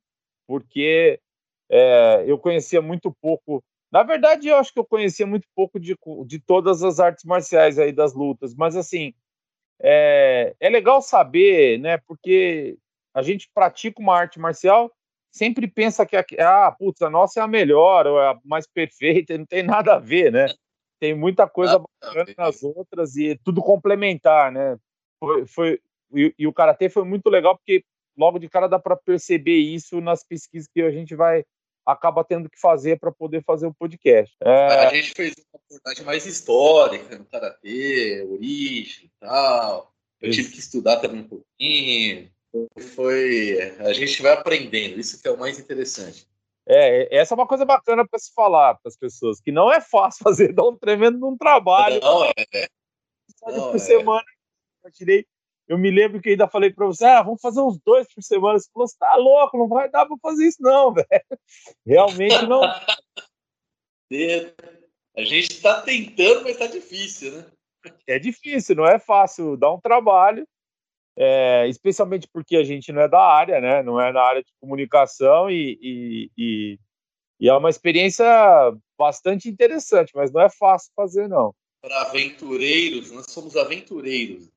porque 0.47 1.21
é, 1.69 2.25
eu 2.27 2.39
conhecia 2.39 2.81
muito 2.81 3.13
pouco. 3.21 3.63
Na 3.91 4.03
verdade, 4.03 4.49
eu 4.49 4.57
acho 4.57 4.73
que 4.73 4.79
eu 4.79 4.85
conhecia 4.85 5.27
muito 5.27 5.49
pouco 5.55 5.81
de, 5.81 5.97
de 6.27 6.39
todas 6.39 6.83
as 6.83 7.01
artes 7.01 7.25
marciais 7.25 7.79
aí 7.79 7.93
das 7.93 8.15
lutas, 8.15 8.55
mas 8.55 8.77
assim 8.77 9.15
é, 9.81 10.55
é 10.61 10.69
legal 10.69 11.01
saber, 11.01 11.79
né? 11.79 11.99
Porque 11.99 12.77
a 13.15 13.23
gente 13.23 13.49
pratica 13.55 14.01
uma 14.01 14.17
arte 14.17 14.39
marcial, 14.39 14.93
sempre 15.31 15.67
pensa 15.67 16.05
que 16.05 16.17
a, 16.17 16.67
ah, 16.67 16.73
putz, 16.73 17.01
a 17.03 17.11
nossa 17.11 17.41
é 17.41 17.43
a 17.43 17.49
melhor, 17.49 18.07
ou 18.07 18.21
é 18.21 18.31
a 18.31 18.39
mais 18.45 18.67
perfeita, 18.67 19.37
não 19.39 19.47
tem 19.47 19.63
nada 19.63 19.95
a 19.95 19.99
ver, 19.99 20.33
né? 20.33 20.47
Tem 21.01 21.15
muita 21.15 21.49
coisa 21.49 21.79
bacana 21.79 22.35
nas 22.37 22.63
outras 22.63 23.17
e 23.17 23.31
é 23.31 23.39
tudo 23.45 23.63
complementar, 23.63 24.51
né? 24.51 24.77
Foi, 25.21 25.47
foi, 25.47 25.81
e, 26.13 26.35
e 26.39 26.47
o 26.47 26.53
karatê 26.53 26.89
foi 26.89 27.05
muito 27.05 27.31
legal 27.31 27.57
porque 27.57 27.85
logo 28.17 28.39
de 28.39 28.49
cara 28.49 28.67
dá 28.67 28.79
para 28.79 28.97
perceber 28.97 29.57
isso 29.57 30.01
nas 30.01 30.25
pesquisas 30.25 30.69
que 30.69 30.83
a 30.83 30.91
gente 30.91 31.15
vai 31.15 31.45
acaba 31.89 32.23
tendo 32.23 32.51
que 32.51 32.61
fazer 32.61 32.99
para 33.01 33.11
poder 33.11 33.43
fazer 33.43 33.67
o 33.67 33.73
podcast. 33.73 34.37
É... 34.43 34.87
A 34.87 34.95
gente 34.95 35.13
fez 35.13 35.35
uma 35.39 35.61
reportagem 35.63 36.05
mais 36.05 36.27
histórica 36.27 37.17
no 37.17 37.25
karatê, 37.25 38.27
origem 38.31 39.07
e 39.07 39.11
tal. 39.19 39.93
Eu 40.21 40.29
isso. 40.29 40.39
tive 40.39 40.53
que 40.53 40.61
estudar 40.61 40.99
também 40.99 41.21
um 41.21 41.29
pouquinho. 41.29 42.31
Foi, 42.95 43.75
a 43.79 43.93
gente 43.95 44.21
vai 44.21 44.33
aprendendo. 44.33 45.01
Isso 45.01 45.21
que 45.21 45.29
é 45.29 45.31
o 45.31 45.39
mais 45.39 45.59
interessante. 45.59 46.29
É, 46.67 47.17
essa 47.17 47.33
é 47.33 47.37
uma 47.37 47.47
coisa 47.47 47.65
bacana 47.65 48.07
para 48.07 48.19
se 48.19 48.33
falar 48.35 48.75
para 48.75 48.89
as 48.89 48.97
pessoas, 48.97 49.41
que 49.41 49.51
não 49.51 49.73
é 49.73 49.81
fácil 49.81 50.23
fazer, 50.25 50.53
dá 50.53 50.65
um 50.65 50.77
tremendo 50.77 51.27
um 51.27 51.37
trabalho. 51.37 52.01
Não, 52.01 52.25
é. 52.25 52.69
Não, 53.47 53.71
por 53.71 53.77
é. 53.77 53.79
semana. 53.79 54.25
Eu 54.85 54.93
tirei 54.93 55.27
eu 55.69 55.77
me 55.77 55.91
lembro 55.91 56.21
que 56.21 56.31
ainda 56.31 56.49
falei 56.49 56.73
para 56.73 56.87
você, 56.87 57.05
ah, 57.05 57.23
vamos 57.23 57.43
fazer 57.43 57.61
uns 57.61 57.79
dois 57.79 58.13
por 58.13 58.23
semana. 58.23 58.59
Você 58.59 58.71
falou, 58.73 58.89
você 58.89 58.97
tá 58.99 59.15
louco, 59.17 59.59
não 59.59 59.69
vai 59.69 59.91
dar 59.91 60.07
para 60.07 60.17
fazer 60.23 60.49
isso 60.49 60.63
não, 60.63 60.93
velho. 60.95 61.07
Realmente 61.87 62.47
não. 62.47 62.63
A 65.15 65.25
gente 65.25 65.53
está 65.53 65.83
tentando, 65.83 66.43
mas 66.43 66.53
está 66.53 66.67
difícil, 66.67 67.33
né? 67.33 67.47
É 68.07 68.19
difícil, 68.19 68.77
não 68.77 68.87
é 68.87 68.99
fácil, 68.99 69.57
dá 69.57 69.71
um 69.73 69.81
trabalho, 69.81 70.47
é, 71.17 71.69
especialmente 71.69 72.27
porque 72.33 72.57
a 72.57 72.65
gente 72.65 72.91
não 72.91 73.03
é 73.03 73.09
da 73.09 73.21
área, 73.21 73.61
né? 73.61 73.83
Não 73.83 74.01
é 74.01 74.11
na 74.11 74.23
área 74.23 74.43
de 74.43 74.53
comunicação 74.61 75.51
e, 75.51 75.79
e, 75.83 76.31
e 76.37 76.79
E 77.41 77.49
é 77.49 77.53
uma 77.53 77.69
experiência 77.69 78.25
bastante 78.99 79.49
interessante, 79.49 80.13
mas 80.15 80.33
não 80.33 80.41
é 80.41 80.49
fácil 80.49 80.91
fazer, 80.97 81.29
não. 81.29 81.55
Para 81.83 82.03
aventureiros, 82.03 83.13
nós 83.13 83.27
somos 83.29 83.57
aventureiros. 83.57 84.49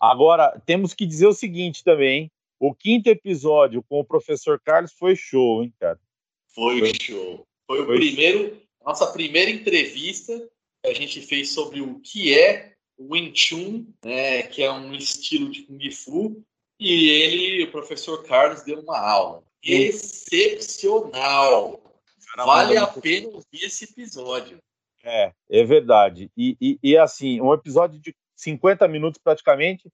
Agora, 0.00 0.60
temos 0.64 0.94
que 0.94 1.06
dizer 1.06 1.26
o 1.26 1.32
seguinte 1.32 1.82
também: 1.82 2.30
o 2.58 2.74
quinto 2.74 3.08
episódio 3.08 3.82
com 3.82 4.00
o 4.00 4.04
professor 4.04 4.60
Carlos 4.60 4.92
foi 4.92 5.16
show, 5.16 5.62
hein, 5.62 5.72
cara? 5.78 5.98
Foi, 6.54 6.80
foi 6.80 6.92
show. 6.94 7.46
Foi, 7.66 7.84
foi 7.84 7.96
o 7.96 7.98
primeiro, 7.98 8.48
show. 8.48 8.62
nossa 8.84 9.06
primeira 9.12 9.50
entrevista 9.50 10.36
que 10.82 10.90
a 10.90 10.94
gente 10.94 11.20
fez 11.20 11.50
sobre 11.50 11.80
o 11.80 12.00
que 12.00 12.38
é 12.38 12.74
o 12.96 13.12
Wing 13.12 13.32
Chun, 13.34 13.86
né, 14.04 14.42
que 14.42 14.62
é 14.62 14.70
um 14.70 14.92
estilo 14.94 15.50
de 15.50 15.62
Kung 15.62 15.90
Fu, 15.90 16.44
e 16.80 17.08
ele, 17.10 17.64
o 17.64 17.70
professor 17.70 18.22
Carlos, 18.24 18.62
deu 18.62 18.80
uma 18.80 18.98
aula. 18.98 19.42
Excepcional! 19.62 21.02
Vale 22.36 22.76
a 22.76 22.86
pena 22.86 23.28
ouvir 23.28 23.64
esse 23.64 23.84
episódio. 23.84 24.58
É, 25.02 25.32
é 25.50 25.64
verdade. 25.64 26.30
E, 26.36 26.56
e, 26.60 26.78
e, 26.82 26.96
assim, 26.96 27.40
um 27.40 27.52
episódio 27.52 27.98
de 28.00 28.14
50 28.38 28.86
minutos 28.88 29.20
praticamente, 29.22 29.90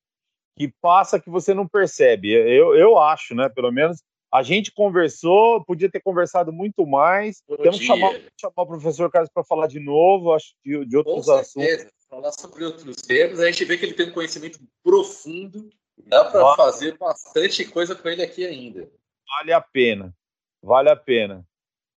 que 0.56 0.72
passa 0.80 1.18
que 1.18 1.30
você 1.30 1.52
não 1.52 1.66
percebe. 1.66 2.30
Eu, 2.30 2.76
eu 2.76 2.98
acho, 2.98 3.34
né? 3.34 3.48
Pelo 3.48 3.72
menos 3.72 4.02
a 4.32 4.42
gente 4.42 4.72
conversou, 4.72 5.64
podia 5.64 5.90
ter 5.90 6.00
conversado 6.00 6.52
muito 6.52 6.86
mais. 6.86 7.42
Bom 7.48 7.56
Temos 7.56 7.78
que 7.78 7.86
chamar, 7.86 8.20
chamar, 8.40 8.62
o 8.62 8.66
professor 8.66 9.10
Carlos 9.10 9.30
para 9.32 9.44
falar 9.44 9.66
de 9.66 9.80
novo, 9.80 10.32
acho, 10.32 10.54
de, 10.64 10.84
de 10.84 10.96
outros 10.96 11.26
Com 11.26 11.32
assuntos. 11.32 11.86
Falar 12.08 12.32
sobre 12.32 12.64
outros 12.64 12.96
temas, 12.96 13.40
a 13.40 13.46
gente 13.46 13.64
vê 13.64 13.78
que 13.78 13.86
ele 13.86 13.94
tem 13.94 14.08
um 14.08 14.12
conhecimento 14.12 14.60
profundo. 14.82 15.70
Dá 16.06 16.24
para 16.24 16.54
fazer 16.56 16.98
bastante 16.98 17.64
coisa 17.64 17.94
com 17.94 18.08
ele 18.08 18.22
aqui 18.22 18.44
ainda. 18.44 18.90
Vale 19.38 19.52
a 19.52 19.60
pena. 19.60 20.14
Vale 20.62 20.90
a 20.90 20.96
pena. 20.96 21.46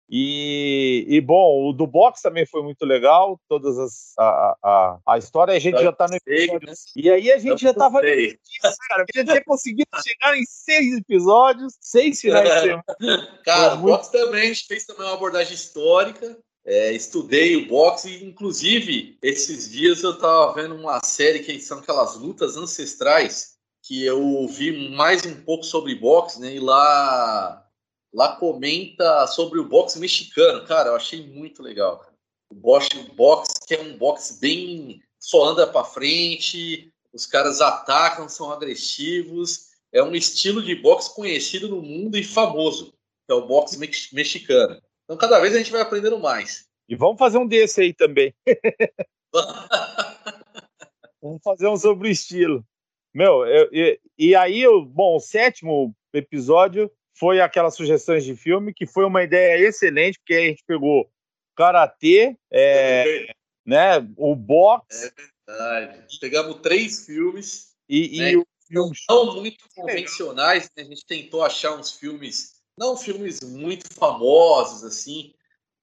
E, 0.09 1.07
e, 1.09 1.21
bom, 1.21 1.69
o 1.69 1.73
do 1.73 1.87
box 1.87 2.21
também 2.21 2.45
foi 2.45 2.63
muito 2.63 2.85
legal, 2.85 3.41
todas 3.49 3.79
as 3.79 4.13
a, 4.19 4.57
a, 4.63 4.99
a 5.09 5.19
história 5.19 5.55
a 5.55 5.59
gente 5.59 5.83
já 5.83 5.93
tá 5.93 6.07
no 6.07 6.17
episódio. 6.17 6.69
Né? 6.69 6.75
E 6.95 7.11
aí 7.11 7.33
a 7.33 7.39
gente 7.39 7.63
já 7.63 7.73
tava 7.73 8.01
cara, 8.01 9.05
a 9.09 9.19
gente 9.19 9.27
já 9.27 9.45
conseguido 9.45 9.89
chegar 10.03 10.37
em 10.37 10.45
seis 10.47 10.99
episódios, 10.99 11.75
seis 11.81 12.21
finais 12.21 12.49
de 12.49 12.61
semana. 12.61 12.85
Cara, 13.45 13.75
o 13.75 13.79
muito... 13.79 13.93
box 13.93 14.09
também, 14.09 14.43
a 14.43 14.47
gente 14.47 14.67
fez 14.67 14.85
também 14.85 15.07
uma 15.07 15.15
abordagem 15.15 15.55
histórica. 15.55 16.39
É, 16.67 16.93
estudei 16.93 17.57
o 17.57 17.69
boxe, 17.69 18.25
inclusive 18.25 19.19
esses 19.23 19.71
dias 19.71 20.03
eu 20.03 20.19
tava 20.19 20.55
vendo 20.55 20.75
uma 20.75 20.99
série 21.05 21.41
que 21.41 21.61
são 21.61 21.79
aquelas 21.79 22.17
lutas 22.17 22.57
ancestrais 22.57 23.55
que 23.83 24.03
eu 24.03 24.47
vi 24.49 24.91
mais 24.97 25.27
um 25.27 25.43
pouco 25.43 25.63
sobre 25.63 25.95
boxe, 25.95 26.41
né? 26.41 26.55
E 26.55 26.61
lá 26.61 27.64
lá 28.15 28.37
comenta 28.37 29.27
sobre 29.27 29.59
o 29.59 29.69
boxe 29.69 29.99
mexicano. 29.99 30.65
Cara, 30.65 30.91
eu 30.91 30.97
achei 30.97 31.27
muito 31.27 31.63
legal. 31.63 32.07
O 32.49 32.55
boxe, 32.55 32.91
boxe 33.15 33.53
que 33.67 33.75
é 33.75 33.83
um 33.83 33.99
boxe 33.99 34.41
bem 34.41 35.03
só 35.19 35.45
anda 35.45 35.67
para 35.67 35.85
frente, 35.85 36.93
os 37.13 37.27
caras 37.27 37.61
atacam, 37.61 38.29
são 38.29 38.53
agressivos. 38.53 39.75
É 39.93 40.03
um 40.03 40.15
estilo 40.15 40.63
de 40.63 40.75
boxe 40.75 41.15
conhecido 41.15 41.69
no 41.69 41.83
mundo 41.83 42.17
e 42.17 42.23
famoso, 42.23 42.93
que 43.27 43.33
é 43.33 43.35
o 43.35 43.47
boxe 43.47 43.79
mexicano. 44.13 44.81
Então, 45.05 45.17
cada 45.17 45.41
vez 45.41 45.55
a 45.55 45.59
gente 45.59 45.73
vai 45.73 45.81
aprendendo 45.81 46.19
mais. 46.19 46.67
E 46.89 46.95
vamos 46.95 47.19
fazer 47.19 47.39
um 47.39 47.47
desse 47.47 47.81
aí 47.81 47.93
também. 47.93 48.35
vamos 51.21 51.43
fazer 51.43 51.69
um 51.69 51.77
sobre 51.77 52.09
o 52.09 52.11
estilo. 52.11 52.65
Meu, 53.13 53.47
eu, 53.47 53.69
eu, 53.73 53.99
e 54.19 54.35
aí, 54.35 54.61
eu, 54.61 54.85
bom, 54.85 55.17
o 55.17 55.21
sétimo 55.21 55.95
episódio 56.13 56.91
foi 57.15 57.41
aquelas 57.41 57.75
sugestões 57.75 58.25
de 58.25 58.35
filme, 58.37 58.75
que 58.75 58.87
foi 58.87 59.05
uma 59.05 59.23
ideia 59.23 59.67
excelente, 59.67 60.19
porque 60.19 60.35
a 60.35 60.41
gente 60.41 60.65
pegou 60.67 61.09
karatê, 61.57 62.37
é, 62.51 63.33
né, 63.65 63.99
o 64.17 64.35
boxe. 64.35 65.07
É 65.07 65.13
verdade. 65.47 66.19
Pegamos 66.21 66.61
três 66.61 67.07
filmes. 67.07 67.75
E, 67.89 68.19
né, 68.19 68.33
e 68.33 68.37
o 68.37 68.47
filme... 68.69 68.97
Não 69.09 69.35
muito 69.37 69.65
convencionais, 69.75 70.71
né? 70.77 70.83
a 70.83 70.87
gente 70.87 71.07
tentou 71.07 71.45
achar 71.45 71.77
uns 71.79 71.93
filmes, 71.93 72.55
não 72.77 72.97
filmes 72.97 73.41
muito 73.41 73.87
famosos, 73.95 74.83
assim. 74.83 75.33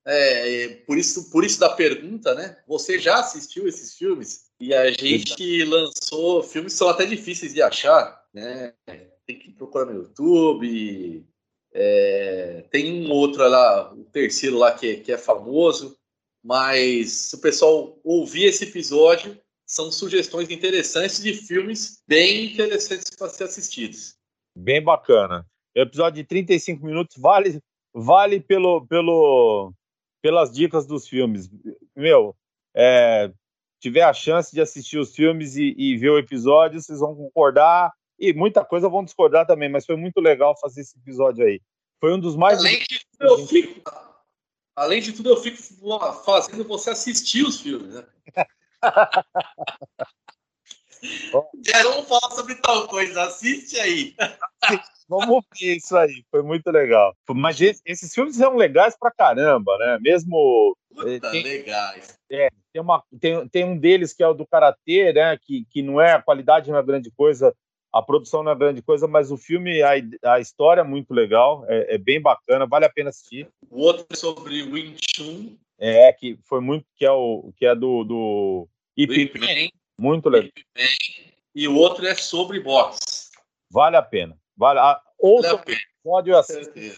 É, 0.05 0.67
por, 0.87 0.97
isso, 0.97 1.29
por 1.29 1.45
isso 1.45 1.59
da 1.59 1.69
pergunta, 1.69 2.33
né? 2.33 2.57
Você 2.67 2.97
já 2.97 3.19
assistiu 3.19 3.67
esses 3.67 3.95
filmes? 3.95 4.49
E 4.59 4.73
a 4.73 4.91
gente 4.91 5.63
lançou 5.63 6.41
filmes 6.41 6.73
que 6.73 6.79
são 6.79 6.89
até 6.89 7.05
difíceis 7.05 7.53
de 7.53 7.61
achar, 7.61 8.25
né? 8.33 8.73
Tem 9.33 9.39
que 9.39 9.51
procurar 9.51 9.85
no 9.85 9.93
YouTube. 9.93 11.25
É, 11.73 12.65
tem 12.69 13.05
um 13.05 13.11
outro 13.11 13.47
lá, 13.47 13.93
o 13.93 14.03
terceiro 14.05 14.57
lá 14.57 14.73
que, 14.73 14.97
que 14.97 15.11
é 15.11 15.17
famoso, 15.17 15.97
mas 16.43 17.11
se 17.11 17.35
o 17.35 17.41
pessoal 17.41 17.97
ouvir 18.03 18.45
esse 18.45 18.65
episódio, 18.65 19.39
são 19.65 19.89
sugestões 19.89 20.49
interessantes 20.49 21.21
de 21.23 21.33
filmes 21.33 22.03
bem 22.05 22.51
interessantes 22.51 23.15
para 23.17 23.29
ser 23.29 23.45
assistidos. 23.45 24.15
Bem 24.57 24.83
bacana. 24.83 25.45
Episódio 25.73 26.21
de 26.21 26.27
35 26.27 26.85
minutos 26.85 27.15
vale, 27.17 27.61
vale 27.93 28.41
pelo, 28.41 28.85
pelo, 28.85 29.73
pelas 30.21 30.51
dicas 30.51 30.85
dos 30.85 31.07
filmes. 31.07 31.49
Meu, 31.95 32.35
é, 32.75 33.31
tiver 33.79 34.03
a 34.03 34.11
chance 34.11 34.51
de 34.51 34.59
assistir 34.59 34.97
os 34.97 35.15
filmes 35.15 35.55
e, 35.55 35.73
e 35.77 35.95
ver 35.95 36.09
o 36.09 36.19
episódio, 36.19 36.81
vocês 36.81 36.99
vão 36.99 37.15
concordar 37.15 37.93
e 38.21 38.33
muita 38.33 38.63
coisa 38.63 38.87
vão 38.87 39.03
discordar 39.03 39.47
também, 39.47 39.67
mas 39.67 39.85
foi 39.85 39.95
muito 39.95 40.21
legal 40.21 40.55
fazer 40.55 40.81
esse 40.81 40.95
episódio 40.97 41.43
aí. 41.43 41.59
Foi 41.99 42.13
um 42.13 42.19
dos 42.19 42.35
mais. 42.35 42.59
Além 42.59 42.79
de 42.79 42.99
tudo, 43.17 43.27
eu 43.27 43.47
fico, 43.47 43.93
além 44.75 45.01
de 45.01 45.11
tudo, 45.11 45.29
eu 45.29 45.37
fico 45.37 45.57
fazendo 46.23 46.63
você 46.65 46.91
assistir 46.91 47.43
os 47.43 47.59
filmes, 47.59 47.95
né? 47.95 48.05
Vamos 51.31 51.49
falar 52.07 52.31
sobre 52.31 52.55
tal 52.55 52.87
coisa, 52.87 53.23
assiste 53.23 53.79
aí. 53.79 54.15
Vamos 55.09 55.43
ver 55.59 55.77
isso 55.77 55.97
aí, 55.97 56.23
foi 56.29 56.43
muito 56.43 56.69
legal. 56.69 57.15
Mas 57.29 57.59
esses 57.59 58.13
filmes 58.13 58.35
são 58.35 58.55
legais 58.55 58.95
pra 58.97 59.11
caramba, 59.11 59.75
né? 59.79 59.97
Mesmo. 59.99 60.77
Puta, 60.93 61.31
tem, 61.31 61.43
legais. 61.43 62.19
É, 62.29 62.49
tem, 62.71 62.81
uma, 62.81 63.03
tem, 63.19 63.47
tem 63.49 63.63
um 63.63 63.77
deles 63.77 64.13
que 64.13 64.21
é 64.21 64.27
o 64.27 64.33
do 64.33 64.45
Karatê, 64.45 65.11
né? 65.11 65.37
Que, 65.41 65.65
que 65.71 65.81
não 65.81 65.99
é, 65.99 66.13
a 66.13 66.21
qualidade 66.21 66.69
não 66.69 66.77
é 66.77 66.83
grande 66.83 67.09
coisa, 67.11 67.53
a 67.91 68.01
produção 68.01 68.41
não 68.43 68.51
é 68.51 68.55
grande 68.55 68.81
coisa, 68.81 69.07
mas 69.07 69.31
o 69.31 69.37
filme, 69.37 69.81
a, 69.81 69.91
a 70.33 70.39
história 70.39 70.81
é 70.81 70.83
muito 70.83 71.13
legal, 71.13 71.65
é, 71.67 71.95
é 71.95 71.97
bem 71.97 72.21
bacana, 72.21 72.65
vale 72.65 72.85
a 72.85 72.89
pena 72.89 73.09
assistir. 73.09 73.49
O 73.69 73.81
outro 73.81 74.05
é 74.09 74.15
sobre 74.15 74.63
Wing 74.63 74.95
Chun. 74.99 75.57
É, 75.77 76.13
que 76.13 76.37
foi 76.43 76.61
muito, 76.61 76.85
que 76.95 77.03
é, 77.03 77.11
o, 77.11 77.51
que 77.57 77.65
é 77.65 77.73
do, 77.73 78.03
do 78.03 78.67
Ip 78.95 79.39
Man. 79.39 79.69
Muito 79.97 80.29
legal. 80.29 80.51
E 81.55 81.67
o 81.67 81.75
outro 81.75 82.05
é 82.05 82.13
sobre 82.13 82.59
boxe. 82.59 83.31
Vale 83.69 83.97
a 83.97 84.01
pena. 84.01 84.37
Vale, 84.55 84.79
a, 84.79 85.01
ouça 85.17 85.57
vale 85.57 85.71
episódio 86.03 86.43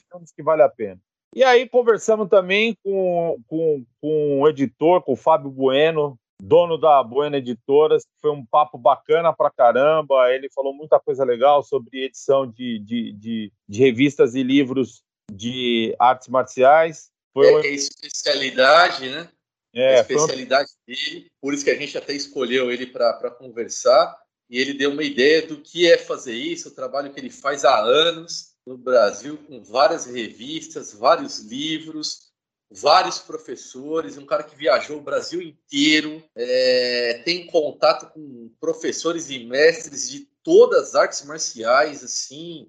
filmes 0.09 0.31
que 0.35 0.43
vale 0.43 0.61
a 0.61 0.69
pena. 0.69 0.99
E 1.35 1.43
aí 1.43 1.67
conversamos 1.67 2.29
também 2.29 2.77
com, 2.83 3.39
com, 3.47 3.85
com 3.99 4.41
o 4.41 4.49
editor, 4.49 5.01
com 5.01 5.13
o 5.13 5.17
Fábio 5.17 5.49
Bueno, 5.49 6.19
dono 6.43 6.77
da 6.77 7.01
Buena 7.01 7.37
Editoras, 7.37 8.03
foi 8.21 8.29
um 8.31 8.45
papo 8.45 8.77
bacana 8.77 9.31
pra 9.31 9.49
caramba. 9.49 10.29
Ele 10.33 10.49
falou 10.53 10.73
muita 10.73 10.99
coisa 10.99 11.23
legal 11.23 11.63
sobre 11.63 12.03
edição 12.03 12.45
de, 12.45 12.79
de, 12.79 13.13
de, 13.13 13.51
de 13.67 13.79
revistas 13.79 14.35
e 14.35 14.43
livros 14.43 15.03
de 15.31 15.95
artes 15.97 16.27
marciais. 16.27 17.09
Foi 17.33 17.47
é, 17.47 17.51
uma... 17.51 17.65
é 17.65 17.69
especialidade, 17.69 19.09
né? 19.09 19.29
É, 19.73 19.97
a 19.97 20.01
especialidade 20.01 20.69
um... 20.69 20.93
dele, 20.93 21.31
por 21.41 21.53
isso 21.53 21.63
que 21.63 21.71
a 21.71 21.75
gente 21.75 21.97
até 21.97 22.13
escolheu 22.13 22.71
ele 22.71 22.87
para 22.87 23.31
conversar. 23.31 24.15
E 24.49 24.59
ele 24.59 24.73
deu 24.73 24.91
uma 24.91 25.03
ideia 25.03 25.47
do 25.47 25.61
que 25.61 25.89
é 25.89 25.97
fazer 25.97 26.35
isso, 26.35 26.69
o 26.69 26.75
trabalho 26.75 27.11
que 27.11 27.19
ele 27.19 27.29
faz 27.29 27.63
há 27.63 27.79
anos 27.79 28.53
no 28.67 28.77
Brasil, 28.77 29.37
com 29.47 29.63
várias 29.63 30.05
revistas, 30.05 30.93
vários 30.93 31.39
livros, 31.39 32.32
vários 32.73 33.19
professores, 33.19 34.17
um 34.17 34.25
cara 34.25 34.43
que 34.43 34.55
viajou 34.55 34.97
o 34.97 35.03
Brasil 35.03 35.41
inteiro, 35.41 36.23
é, 36.35 37.21
tem 37.23 37.45
contato 37.45 38.11
com 38.11 38.51
professores 38.59 39.29
e 39.29 39.45
mestres 39.45 40.09
de 40.09 40.27
todas 40.43 40.89
as 40.89 40.95
artes 40.95 41.25
marciais, 41.25 42.03
assim, 42.03 42.67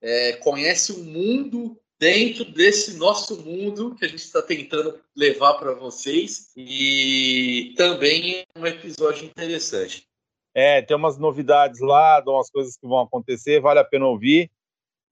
é, 0.00 0.34
conhece 0.34 0.92
o 0.92 1.02
mundo 1.02 1.80
dentro 1.98 2.44
desse 2.44 2.96
nosso 2.96 3.42
mundo 3.42 3.94
que 3.96 4.04
a 4.04 4.08
gente 4.08 4.20
está 4.20 4.40
tentando 4.40 5.00
levar 5.16 5.54
para 5.54 5.74
vocês 5.74 6.52
e 6.56 7.74
também 7.76 8.40
é 8.40 8.44
um 8.58 8.66
episódio 8.66 9.24
interessante. 9.24 10.06
É, 10.54 10.82
tem 10.82 10.96
umas 10.96 11.18
novidades 11.18 11.80
lá, 11.80 12.22
umas 12.26 12.50
coisas 12.50 12.76
que 12.76 12.86
vão 12.86 13.00
acontecer, 13.00 13.60
vale 13.60 13.80
a 13.80 13.84
pena 13.84 14.06
ouvir 14.06 14.50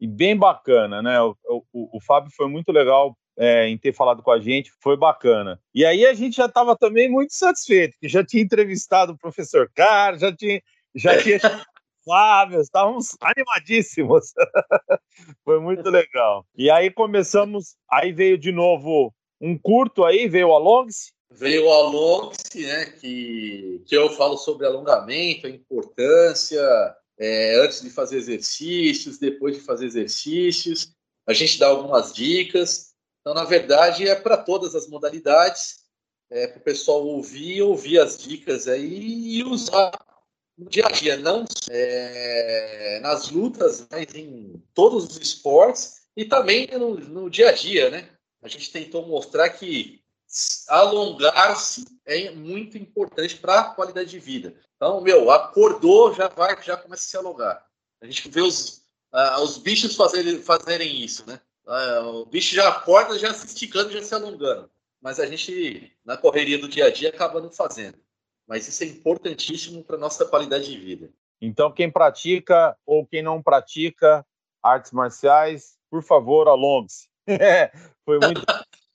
e 0.00 0.06
bem 0.06 0.36
bacana, 0.36 1.02
né? 1.02 1.20
O, 1.22 1.34
o, 1.72 1.96
o 1.96 2.00
Fábio 2.00 2.30
foi 2.36 2.48
muito 2.48 2.70
legal 2.70 3.16
é, 3.36 3.68
em 3.68 3.76
ter 3.76 3.92
falado 3.92 4.22
com 4.22 4.30
a 4.30 4.40
gente, 4.40 4.72
foi 4.80 4.96
bacana. 4.96 5.60
E 5.74 5.84
aí 5.84 6.06
a 6.06 6.14
gente 6.14 6.36
já 6.36 6.46
estava 6.46 6.76
também 6.76 7.10
muito 7.10 7.34
satisfeito, 7.34 7.96
que 8.00 8.08
já 8.08 8.24
tinha 8.24 8.42
entrevistado 8.42 9.12
o 9.12 9.18
professor 9.18 9.70
Carlos, 9.74 10.20
já 10.20 10.34
tinha, 10.34 10.60
já 10.94 11.22
tinha 11.22 11.38
Fábio, 12.06 12.60
estávamos 12.60 13.16
animadíssimos. 13.20 14.32
Foi 15.44 15.58
muito 15.58 15.90
legal. 15.90 16.46
E 16.56 16.70
aí 16.70 16.88
começamos, 16.88 17.74
aí 17.90 18.12
veio 18.12 18.38
de 18.38 18.52
novo 18.52 19.12
um 19.40 19.58
curto 19.58 20.04
aí, 20.04 20.28
veio 20.28 20.48
o 20.48 20.54
Alongs. 20.54 21.12
Veio 21.32 21.66
o 21.66 21.72
Alongs, 21.72 22.38
né, 22.54 22.86
que, 23.00 23.82
que 23.84 23.96
eu 23.96 24.08
falo 24.10 24.36
sobre 24.36 24.66
alongamento, 24.66 25.48
a 25.48 25.50
importância, 25.50 26.62
é, 27.18 27.60
antes 27.60 27.82
de 27.82 27.90
fazer 27.90 28.18
exercícios, 28.18 29.18
depois 29.18 29.56
de 29.56 29.64
fazer 29.64 29.86
exercícios. 29.86 30.92
A 31.26 31.32
gente 31.32 31.58
dá 31.58 31.66
algumas 31.66 32.14
dicas. 32.14 32.94
Então, 33.26 33.34
na 33.34 33.42
verdade, 33.42 34.08
é 34.08 34.14
para 34.14 34.36
todas 34.36 34.76
as 34.76 34.86
modalidades, 34.86 35.78
é, 36.30 36.46
para 36.46 36.60
o 36.60 36.62
pessoal 36.62 37.04
ouvir, 37.04 37.60
ouvir 37.60 37.98
as 37.98 38.16
dicas 38.16 38.68
aí 38.68 39.38
e 39.38 39.42
usar 39.42 39.90
no 40.56 40.70
dia 40.70 40.86
a 40.86 40.92
dia, 40.92 41.16
não 41.16 41.44
é, 41.68 43.00
nas 43.02 43.28
lutas, 43.28 43.84
mas 43.90 44.14
em 44.14 44.62
todos 44.72 45.06
os 45.06 45.16
esportes 45.16 46.02
e 46.16 46.24
também 46.24 46.68
no, 46.78 46.94
no 47.00 47.28
dia 47.28 47.48
a 47.48 47.52
dia, 47.52 47.90
né? 47.90 48.08
A 48.40 48.46
gente 48.46 48.70
tentou 48.70 49.04
mostrar 49.08 49.48
que 49.48 50.00
alongar-se 50.68 51.84
é 52.04 52.30
muito 52.30 52.78
importante 52.78 53.38
para 53.38 53.58
a 53.58 53.74
qualidade 53.74 54.08
de 54.08 54.20
vida. 54.20 54.54
Então, 54.76 55.00
meu, 55.00 55.32
acordou, 55.32 56.14
já 56.14 56.28
vai, 56.28 56.62
já 56.62 56.76
começa 56.76 57.02
a 57.02 57.06
se 57.08 57.16
alongar. 57.16 57.66
A 58.00 58.06
gente 58.06 58.28
vê 58.28 58.40
os, 58.40 58.82
uh, 59.12 59.42
os 59.42 59.58
bichos 59.58 59.96
fazerem, 59.96 60.40
fazerem 60.40 61.02
isso, 61.02 61.26
né? 61.26 61.40
Uh, 61.66 62.20
o 62.20 62.26
bicho 62.26 62.54
já 62.54 62.68
acorda, 62.68 63.18
já 63.18 63.34
se 63.34 63.46
esticando, 63.46 63.90
já 63.90 64.00
se 64.00 64.14
alongando. 64.14 64.70
Mas 65.00 65.18
a 65.18 65.26
gente, 65.26 65.92
na 66.04 66.16
correria 66.16 66.58
do 66.58 66.68
dia 66.68 66.86
a 66.86 66.90
dia, 66.90 67.08
acaba 67.08 67.40
não 67.40 67.50
fazendo. 67.50 67.98
Mas 68.46 68.68
isso 68.68 68.84
é 68.84 68.86
importantíssimo 68.86 69.82
para 69.82 69.96
nossa 69.96 70.24
qualidade 70.24 70.70
de 70.70 70.78
vida. 70.78 71.10
Então, 71.40 71.72
quem 71.72 71.90
pratica 71.90 72.76
ou 72.86 73.04
quem 73.04 73.22
não 73.22 73.42
pratica 73.42 74.24
artes 74.62 74.92
marciais, 74.92 75.76
por 75.90 76.02
favor, 76.02 76.48
alongue-se. 76.48 77.08
Foi 78.04 78.18
muito. 78.20 78.44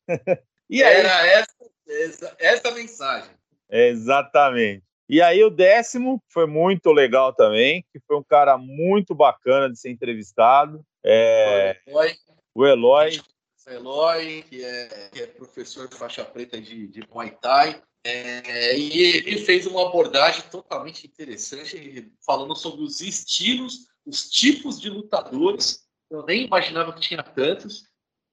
e 0.69 0.81
aí... 0.81 0.95
Era 0.95 1.27
essa, 1.27 1.71
essa, 1.87 2.35
essa 2.39 2.71
mensagem. 2.71 3.31
Exatamente. 3.69 4.83
E 5.09 5.21
aí 5.21 5.43
o 5.43 5.49
décimo 5.49 6.23
foi 6.29 6.47
muito 6.47 6.89
legal 6.89 7.33
também, 7.33 7.85
que 7.91 7.99
foi 8.07 8.15
um 8.15 8.23
cara 8.23 8.57
muito 8.57 9.13
bacana 9.13 9.69
de 9.69 9.77
ser 9.77 9.89
entrevistado. 9.89 10.85
É... 11.03 11.77
O 11.85 11.89
Eloy. 11.89 12.15
O 12.53 12.65
Eloy. 12.65 13.19
O 13.67 13.69
Eloy, 13.69 14.43
que 14.43 14.63
é, 14.63 15.09
que 15.11 15.21
é 15.21 15.27
professor 15.27 15.87
de 15.87 15.95
faixa 15.95 16.25
preta 16.25 16.59
de, 16.61 16.87
de 16.87 17.07
Muay 17.09 17.31
Thai. 17.31 17.81
É, 18.03 18.77
e 18.77 18.99
ele 19.17 19.37
fez 19.37 19.67
uma 19.67 19.87
abordagem 19.87 20.43
totalmente 20.49 21.05
interessante, 21.05 22.11
falando 22.25 22.55
sobre 22.55 22.83
os 22.83 22.99
estilos, 22.99 23.87
os 24.05 24.29
tipos 24.29 24.79
de 24.79 24.89
lutadores. 24.89 25.87
Eu 26.09 26.25
nem 26.25 26.45
imaginava 26.45 26.93
que 26.93 27.01
tinha 27.01 27.21
tantos. 27.21 27.83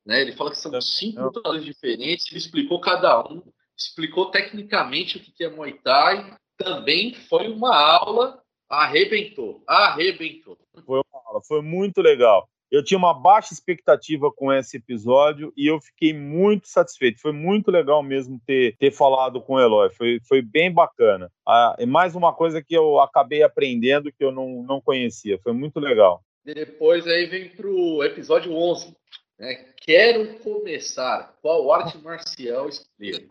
Né? 0.07 0.23
Ele 0.23 0.33
fala 0.33 0.51
que 0.51 0.59
são 0.59 0.81
cinco 0.81 1.21
lutadores 1.21 1.65
diferentes. 1.65 2.27
Ele 2.29 2.39
explicou 2.39 2.81
cada 2.81 3.21
um, 3.31 3.43
explicou 3.77 4.31
tecnicamente 4.31 5.19
o 5.19 5.21
que 5.21 5.45
é 5.45 5.51
Muay 5.51 5.75
Thai, 5.75 6.37
também 6.57 7.15
foi 7.15 7.49
uma 7.49 7.77
aula, 7.77 8.43
arrebentou, 8.69 9.63
arrebentou. 9.67 10.59
Foi 10.85 11.01
uma 11.13 11.23
aula, 11.27 11.41
foi 11.47 11.63
muito 11.63 12.01
legal. 12.01 12.49
Eu 12.71 12.85
tinha 12.85 12.99
uma 12.99 13.15
baixa 13.15 13.55
expectativa 13.55 14.31
com 14.31 14.53
esse 14.53 14.77
episódio 14.77 15.53
e 15.57 15.67
eu 15.67 15.81
fiquei 15.81 16.13
muito 16.13 16.69
satisfeito. 16.69 17.21
Foi 17.21 17.33
muito 17.33 17.71
legal 17.71 18.03
mesmo 18.03 18.41
ter, 18.47 18.77
ter 18.77 18.91
falado 18.91 19.41
com 19.41 19.55
o 19.55 19.61
Eloy. 19.61 19.91
Foi, 19.91 20.21
foi 20.27 20.43
bem 20.43 20.73
bacana. 20.73 21.31
Ah, 21.47 21.77
e 21.79 21.87
mais 21.87 22.15
uma 22.15 22.33
coisa 22.33 22.63
que 22.63 22.77
eu 22.77 23.01
acabei 23.01 23.43
aprendendo 23.43 24.13
que 24.13 24.23
eu 24.23 24.31
não, 24.31 24.63
não 24.63 24.81
conhecia. 24.81 25.39
Foi 25.43 25.53
muito 25.53 25.81
legal. 25.81 26.23
Depois 26.45 27.07
aí 27.07 27.27
vem 27.27 27.49
para 27.49 27.69
o 27.69 28.05
episódio 28.05 28.53
11. 28.53 28.95
Né? 29.39 29.67
Quero 29.81 30.39
começar. 30.41 31.37
Qual 31.41 31.73
arte 31.73 31.97
marcial 31.99 32.69
escolher? 32.69 33.29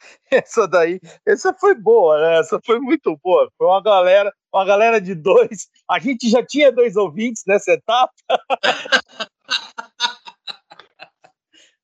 Essa 0.30 0.66
daí, 0.66 1.00
essa 1.26 1.52
foi 1.54 1.74
boa, 1.74 2.20
né? 2.20 2.38
Essa 2.38 2.60
foi 2.64 2.78
muito 2.78 3.16
boa. 3.22 3.50
Foi 3.56 3.66
uma 3.66 3.82
galera, 3.82 4.32
uma 4.52 4.64
galera 4.64 5.00
de 5.00 5.14
dois. 5.14 5.68
A 5.90 5.98
gente 5.98 6.28
já 6.28 6.44
tinha 6.44 6.70
dois 6.70 6.96
ouvintes 6.96 7.42
nessa 7.46 7.72
etapa. 7.72 8.12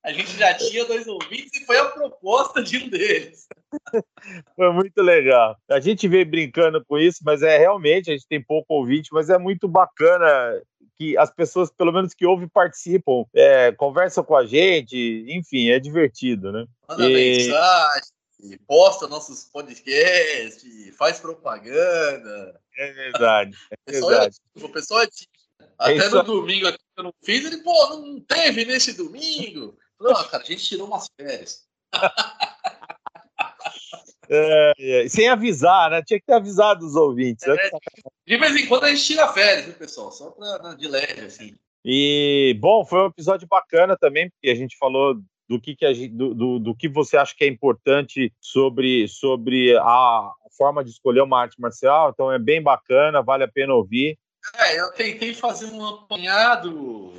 A 0.04 0.12
gente 0.12 0.36
já 0.36 0.52
tinha 0.52 0.84
dois 0.84 1.06
ouvintes 1.08 1.50
e 1.58 1.64
foi 1.64 1.78
a 1.78 1.86
proposta 1.86 2.62
de 2.62 2.76
um 2.76 2.90
deles. 2.90 3.46
Foi 4.54 4.70
muito 4.70 5.00
legal. 5.00 5.56
A 5.70 5.80
gente 5.80 6.06
veio 6.06 6.26
brincando 6.26 6.84
com 6.84 6.98
isso, 6.98 7.20
mas 7.24 7.42
é 7.42 7.56
realmente, 7.56 8.10
a 8.10 8.12
gente 8.12 8.28
tem 8.28 8.44
pouco 8.44 8.74
ouvinte, 8.74 9.08
mas 9.12 9.30
é 9.30 9.38
muito 9.38 9.66
bacana 9.66 10.26
que 10.98 11.16
as 11.16 11.30
pessoas, 11.30 11.70
pelo 11.70 11.92
menos 11.92 12.14
que 12.14 12.26
ouvem, 12.26 12.48
participam, 12.48 13.24
é, 13.34 13.72
conversam 13.72 14.24
com 14.24 14.36
a 14.36 14.46
gente, 14.46 15.24
enfim, 15.28 15.68
é 15.70 15.78
divertido, 15.78 16.52
né? 16.52 16.66
Manda 16.88 17.08
e... 17.08 17.36
mensagem, 17.38 18.14
posta 18.66 19.06
nossos 19.06 19.44
podcasts, 19.44 20.96
faz 20.96 21.20
propaganda. 21.20 22.60
É 22.76 22.92
verdade, 22.92 23.56
é 23.86 23.92
verdade. 23.92 24.36
O 24.60 24.68
pessoal 24.68 25.02
é 25.02 25.08
Até 25.78 26.06
é 26.06 26.08
no 26.10 26.22
domingo 26.22 26.68
aqui 26.68 26.78
que 26.78 27.00
eu 27.00 27.04
não 27.04 27.14
fiz, 27.24 27.44
ele, 27.44 27.58
pô, 27.58 27.88
não 27.88 28.20
teve 28.20 28.64
nesse 28.64 28.92
domingo. 28.92 29.76
Não, 30.00 30.12
cara, 30.28 30.42
a 30.42 30.46
gente 30.46 30.64
tirou 30.64 30.86
umas 30.86 31.06
férias. 31.16 31.64
É, 34.28 34.72
é, 34.78 35.08
sem 35.08 35.28
avisar, 35.28 35.90
né? 35.90 36.02
Tinha 36.02 36.18
que 36.18 36.26
ter 36.26 36.34
avisado 36.34 36.86
os 36.86 36.94
ouvintes. 36.94 37.46
Né? 37.46 37.56
É, 37.56 37.70
de 38.26 38.36
vez 38.36 38.56
em 38.56 38.66
quando 38.66 38.84
a 38.84 38.90
gente 38.90 39.04
tira 39.04 39.28
férias, 39.28 39.66
viu, 39.66 39.74
pessoal? 39.74 40.10
Só 40.10 40.30
pra, 40.30 40.74
de 40.74 40.88
leve, 40.88 41.20
assim. 41.22 41.54
E, 41.84 42.56
bom, 42.60 42.84
foi 42.84 43.02
um 43.02 43.06
episódio 43.06 43.46
bacana 43.46 43.96
também, 43.96 44.30
porque 44.30 44.50
a 44.50 44.54
gente 44.54 44.76
falou 44.78 45.16
do 45.48 45.60
que, 45.60 45.76
que, 45.76 45.84
a, 45.84 45.92
do, 46.10 46.34
do, 46.34 46.58
do, 46.58 46.74
que 46.74 46.88
você 46.88 47.16
acha 47.16 47.34
que 47.36 47.44
é 47.44 47.48
importante 47.48 48.32
sobre, 48.40 49.06
sobre 49.08 49.76
a 49.76 50.30
forma 50.56 50.82
de 50.82 50.90
escolher 50.90 51.22
uma 51.22 51.40
arte 51.40 51.60
marcial. 51.60 52.10
Então 52.10 52.32
é 52.32 52.38
bem 52.38 52.62
bacana, 52.62 53.22
vale 53.22 53.44
a 53.44 53.48
pena 53.48 53.74
ouvir. 53.74 54.18
É, 54.56 54.80
eu 54.80 54.92
tentei 54.92 55.34
fazer 55.34 55.66
um 55.66 55.86
apanhado 55.86 57.12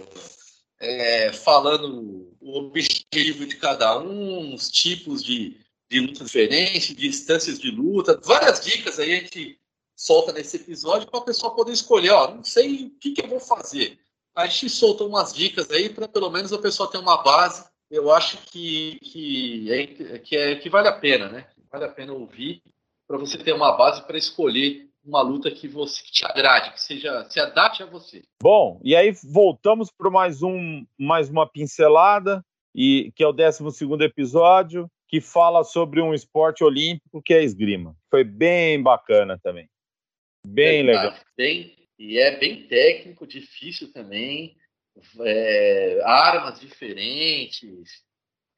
é, 0.80 1.32
falando 1.34 2.36
o 2.40 2.60
objetivo 2.60 3.46
de 3.46 3.56
cada 3.58 4.00
um, 4.00 4.54
os 4.54 4.70
tipos 4.70 5.24
de, 5.24 5.58
de 5.90 6.00
luta 6.00 6.24
diferentes, 6.24 6.96
distâncias 6.96 7.60
de 7.60 7.72
luta, 7.72 8.20
várias 8.24 8.60
dicas 8.60 9.00
aí 9.00 9.14
a 9.14 9.20
gente 9.20 9.60
solta 9.96 10.34
nesse 10.34 10.58
episódio 10.58 11.10
para 11.10 11.20
a 11.20 11.24
pessoa 11.24 11.56
poder 11.56 11.72
escolher, 11.72 12.12
ó, 12.12 12.34
não 12.34 12.44
sei 12.44 12.86
o 12.86 13.00
que, 13.00 13.12
que 13.12 13.24
eu 13.24 13.30
vou 13.30 13.40
fazer. 13.40 13.98
A 14.36 14.46
gente 14.48 14.70
solta 14.70 15.04
umas 15.04 15.34
dicas 15.34 15.72
aí 15.72 15.90
para 15.90 16.08
pelo 16.08 16.30
menos 16.30 16.52
a 16.52 16.58
pessoa 16.58 16.92
ter 16.92 16.98
uma 16.98 17.24
base. 17.24 17.66
Eu 17.90 18.12
acho 18.12 18.38
que, 18.48 19.00
que, 19.02 19.72
é, 19.72 20.20
que, 20.20 20.36
é, 20.36 20.56
que 20.56 20.70
vale 20.70 20.90
a 20.90 21.00
pena, 21.00 21.30
né? 21.30 21.48
Vale 21.72 21.86
a 21.86 21.90
pena 21.90 22.12
ouvir 22.12 22.62
para 23.08 23.18
você 23.18 23.38
ter 23.38 23.54
uma 23.54 23.78
base 23.78 24.06
para 24.06 24.18
escolher 24.18 24.90
uma 25.06 25.22
luta 25.22 25.52
que 25.52 25.68
você 25.68 26.02
que 26.04 26.12
te 26.12 26.26
agrade, 26.26 26.74
que 26.74 26.82
seja 26.82 27.26
se 27.30 27.40
adapte 27.40 27.84
a 27.84 27.86
você. 27.86 28.24
Bom, 28.42 28.82
e 28.84 28.96
aí 28.96 29.14
voltamos 29.24 29.92
para 29.92 30.10
mais 30.10 30.42
um 30.42 30.84
mais 31.00 31.30
uma 31.30 31.48
pincelada 31.48 32.44
e 32.74 33.12
que 33.16 33.24
é 33.24 33.28
o 33.28 33.32
12 33.32 33.72
segundo 33.72 34.04
episódio 34.04 34.90
que 35.16 35.22
fala 35.22 35.64
sobre 35.64 36.02
um 36.02 36.14
esporte 36.14 36.62
olímpico 36.62 37.22
que 37.22 37.34
é 37.34 37.38
a 37.38 37.42
esgrima. 37.42 37.96
Foi 38.12 38.22
bem 38.22 38.84
bacana 38.84 39.40
também. 39.42 39.70
Bem 40.46 40.84
legal. 40.84 41.16
Bem, 41.38 41.74
e 41.98 42.20
é 42.20 42.38
bem 42.38 42.68
técnico, 42.68 43.26
difícil 43.26 43.94
também. 43.94 44.58
É, 45.22 46.02
armas 46.04 46.60
diferentes 46.60 48.04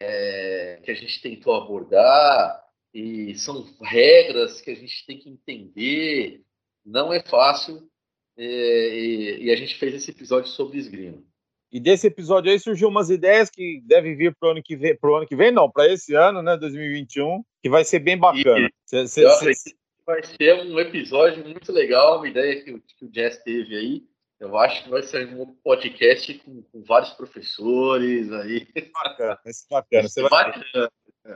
é, 0.01 0.79
que 0.83 0.89
a 0.89 0.95
gente 0.95 1.21
tentou 1.21 1.53
abordar 1.53 2.63
e 2.91 3.35
são 3.35 3.63
regras 3.83 4.59
que 4.59 4.71
a 4.71 4.75
gente 4.75 5.05
tem 5.05 5.19
que 5.19 5.29
entender. 5.29 6.41
Não 6.83 7.13
é 7.13 7.21
fácil 7.21 7.87
é, 8.35 8.43
e, 8.43 9.43
e, 9.43 9.51
a 9.51 9.55
gente 9.55 9.75
fez 9.75 9.93
esse 9.93 10.09
episódio 10.09 10.49
sobre 10.49 10.79
esgrima. 10.79 11.23
E 11.71 11.79
desse 11.79 12.07
episódio 12.07 12.51
aí 12.51 12.59
surgiu 12.59 12.87
umas 12.87 13.09
ideias 13.09 13.49
que 13.49 13.81
devem 13.85 14.15
vir 14.15 14.35
para 14.35 14.49
o 14.49 14.51
ano 14.51 14.63
que 14.63 14.75
vem, 14.75 14.95
pro 14.95 15.15
ano 15.17 15.27
que 15.27 15.35
vem 15.35 15.51
não, 15.51 15.69
para 15.69 15.91
esse 15.91 16.13
ano, 16.15 16.41
né, 16.41 16.55
2021, 16.55 17.43
que 17.61 17.69
vai 17.69 17.83
ser 17.83 17.99
bem 17.99 18.17
bacana. 18.17 18.69
Cê, 18.85 19.07
cê, 19.07 19.53
cê... 19.53 19.75
Vai 20.05 20.23
ser 20.23 20.53
um 20.63 20.79
episódio 20.79 21.43
muito 21.43 21.69
legal, 21.71 22.19
uma 22.19 22.29
ideia 22.29 22.63
que, 22.63 22.79
que 22.97 23.05
o 23.05 23.11
Jess 23.13 23.43
teve 23.43 23.75
aí. 23.75 24.03
Eu 24.39 24.57
acho 24.57 24.83
que 24.83 24.89
vai 24.89 25.01
ser 25.03 25.27
um 25.35 25.53
podcast 25.63 26.33
com, 26.35 26.61
com 26.61 26.83
vários 26.83 27.09
professores 27.11 28.31
aí. 28.31 28.67
Bacana, 28.93 29.39
vai 29.43 29.53
ser 29.53 29.65
bacana. 29.69 30.07
Vai 30.15 30.29
bacana. 30.29 30.91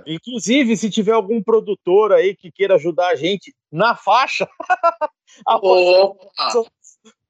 Inclusive, 0.05 0.77
se 0.77 0.89
tiver 0.89 1.11
algum 1.11 1.43
produtor 1.43 2.13
aí 2.13 2.35
que 2.35 2.51
queira 2.51 2.75
ajudar 2.75 3.09
a 3.09 3.15
gente 3.15 3.53
na 3.71 3.95
faixa, 3.95 4.47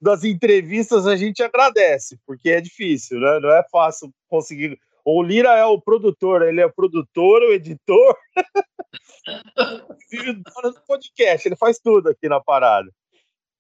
das 0.02 0.24
entrevistas 0.24 1.06
a 1.06 1.16
gente 1.16 1.44
agradece, 1.44 2.20
porque 2.26 2.50
é 2.50 2.62
difícil, 2.62 3.20
né? 3.20 3.40
Não 3.40 3.52
é 3.52 3.64
fácil 3.72 4.12
conseguir. 4.28 4.80
O 5.06 5.22
Lira 5.22 5.58
é 5.58 5.66
o 5.66 5.82
produtor, 5.82 6.44
ele 6.44 6.62
é 6.62 6.66
o 6.66 6.74
produtor, 6.74 7.42
o 7.42 7.54
editor, 7.54 8.18
o 9.28 10.72
do 10.72 10.82
podcast, 10.88 11.48
ele 11.48 11.56
faz 11.56 11.80
tudo 11.80 12.10
aqui 12.10 12.28
na 12.28 12.40
parada. 12.40 12.90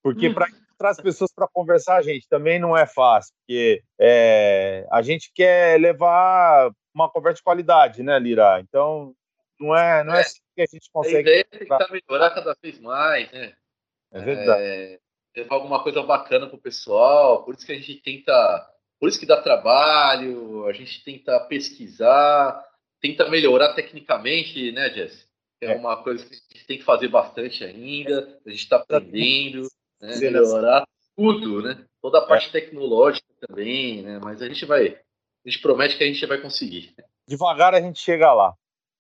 Porque 0.03 0.31
para 0.31 0.47
traz 0.81 0.97
pessoas 0.97 1.31
para 1.31 1.47
conversar, 1.47 2.01
gente, 2.01 2.27
também 2.27 2.57
não 2.57 2.75
é 2.75 2.87
fácil, 2.87 3.31
porque 3.37 3.83
é, 3.99 4.87
a 4.91 5.03
gente 5.03 5.31
quer 5.31 5.79
levar 5.79 6.71
uma 6.91 7.07
conversa 7.07 7.37
de 7.37 7.43
qualidade, 7.43 8.01
né, 8.01 8.17
Lira? 8.17 8.59
Então, 8.59 9.13
não 9.59 9.75
é, 9.75 10.03
não 10.03 10.15
é, 10.15 10.17
é 10.17 10.21
assim 10.21 10.39
que 10.55 10.61
a 10.63 10.65
gente 10.65 10.89
consegue. 10.91 11.17
A 11.17 11.21
ideia 11.21 11.47
é 11.51 11.57
tentar 11.59 11.87
melhorar 11.91 12.31
cada 12.31 12.57
vez 12.63 12.79
mais, 12.79 13.31
né? 13.31 13.53
É 14.11 14.21
verdade. 14.21 14.63
É, 14.63 14.99
levar 15.35 15.55
alguma 15.55 15.81
coisa 15.83 16.01
bacana 16.03 16.47
pro 16.47 16.57
pessoal, 16.57 17.43
por 17.43 17.55
isso 17.55 17.65
que 17.65 17.71
a 17.71 17.75
gente 17.75 17.95
tenta, 17.95 18.69
por 18.99 19.09
isso 19.09 19.19
que 19.19 19.25
dá 19.25 19.41
trabalho, 19.41 20.65
a 20.65 20.73
gente 20.73 21.03
tenta 21.03 21.39
pesquisar, 21.41 22.63
tenta 22.99 23.29
melhorar 23.29 23.73
tecnicamente, 23.73 24.71
né, 24.71 24.89
Jess? 24.89 25.27
É, 25.61 25.73
é 25.73 25.75
uma 25.75 26.01
coisa 26.03 26.25
que 26.25 26.33
a 26.33 26.37
gente 26.37 26.67
tem 26.67 26.77
que 26.77 26.83
fazer 26.83 27.07
bastante 27.07 27.63
ainda, 27.63 28.39
a 28.45 28.49
gente 28.49 28.63
está 28.63 28.77
aprendendo, 28.77 29.67
né, 30.01 30.15
melhorar 30.17 30.85
tudo, 31.15 31.61
né? 31.61 31.85
Toda 32.01 32.19
a 32.19 32.25
parte 32.25 32.49
é. 32.49 32.51
tecnológica 32.51 33.27
também, 33.39 34.01
né? 34.01 34.19
Mas 34.23 34.41
a 34.41 34.47
gente 34.47 34.65
vai, 34.65 34.87
a 34.87 35.49
gente 35.49 35.61
promete 35.61 35.97
que 35.97 36.03
a 36.03 36.07
gente 36.07 36.25
vai 36.25 36.41
conseguir. 36.41 36.93
Devagar 37.27 37.75
a 37.75 37.81
gente 37.81 37.99
chega 37.99 38.33
lá. 38.33 38.53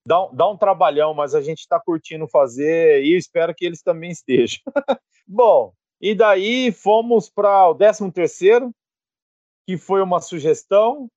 Dá, 0.05 0.27
dá 0.33 0.49
um 0.49 0.57
trabalhão, 0.57 1.13
mas 1.13 1.35
a 1.35 1.41
gente 1.41 1.59
está 1.59 1.79
curtindo 1.79 2.27
fazer 2.27 3.03
e 3.03 3.15
espero 3.15 3.53
que 3.53 3.65
eles 3.65 3.81
também 3.81 4.11
estejam. 4.11 4.59
Bom, 5.27 5.73
e 6.01 6.15
daí 6.15 6.71
fomos 6.71 7.29
para 7.29 7.69
o 7.69 7.75
13 7.75 8.11
terceiro, 8.11 8.73
que 9.67 9.77
foi 9.77 10.01
uma 10.01 10.19
sugestão. 10.19 11.09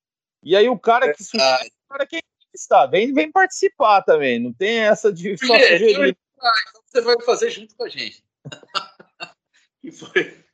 E 0.42 0.54
aí 0.54 0.68
o 0.68 0.78
cara 0.78 1.14
que 1.14 1.24
sugeriu, 1.24 1.70
o 1.88 1.92
cara 1.92 2.06
que 2.06 2.20
está, 2.52 2.84
vem, 2.84 3.14
vem 3.14 3.32
participar 3.32 4.02
também. 4.02 4.38
Não 4.38 4.52
tem 4.52 4.80
essa 4.80 5.10
de 5.10 5.38
só 5.38 5.58
sugerir. 5.58 6.16
então 6.36 6.82
você 6.84 7.00
vai 7.00 7.20
fazer 7.22 7.50
junto 7.50 7.74
com 7.74 7.84
a 7.84 7.88
gente. 7.88 8.22
e, 9.82 9.90
foi, 9.90 10.44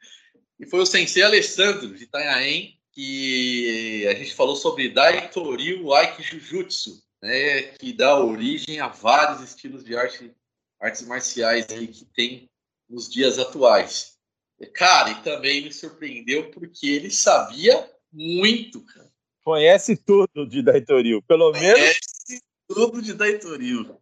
e 0.60 0.66
foi 0.66 0.80
o 0.80 0.86
sensei 0.86 1.24
Alessandro 1.24 1.92
de 1.92 2.04
Itanhaém 2.04 2.78
que 2.92 4.06
a 4.08 4.14
gente 4.14 4.34
falou 4.34 4.54
sobre 4.54 4.88
Daitoryu 4.88 5.92
Aiki 5.92 6.22
Jujutsu, 6.22 7.02
né, 7.22 7.62
que 7.78 7.92
dá 7.92 8.18
origem 8.18 8.80
a 8.80 8.88
vários 8.88 9.42
estilos 9.42 9.84
de 9.84 9.96
arte, 9.96 10.34
artes 10.80 11.02
marciais 11.02 11.66
aí 11.70 11.86
que 11.88 12.04
tem 12.04 12.48
nos 12.88 13.08
dias 13.08 13.38
atuais. 13.38 14.19
Cara, 14.66 15.10
e 15.10 15.22
também 15.22 15.62
me 15.62 15.72
surpreendeu 15.72 16.50
porque 16.50 16.86
ele 16.86 17.10
sabia 17.10 17.90
muito, 18.12 18.84
cara. 18.84 19.10
Conhece 19.42 19.96
tudo 19.96 20.46
de 20.46 20.62
Daitoril, 20.62 21.22
pelo 21.22 21.52
menos. 21.52 21.78
Conhece 21.78 22.42
tudo 22.68 23.00
de 23.00 23.14
Daitoril. 23.14 24.00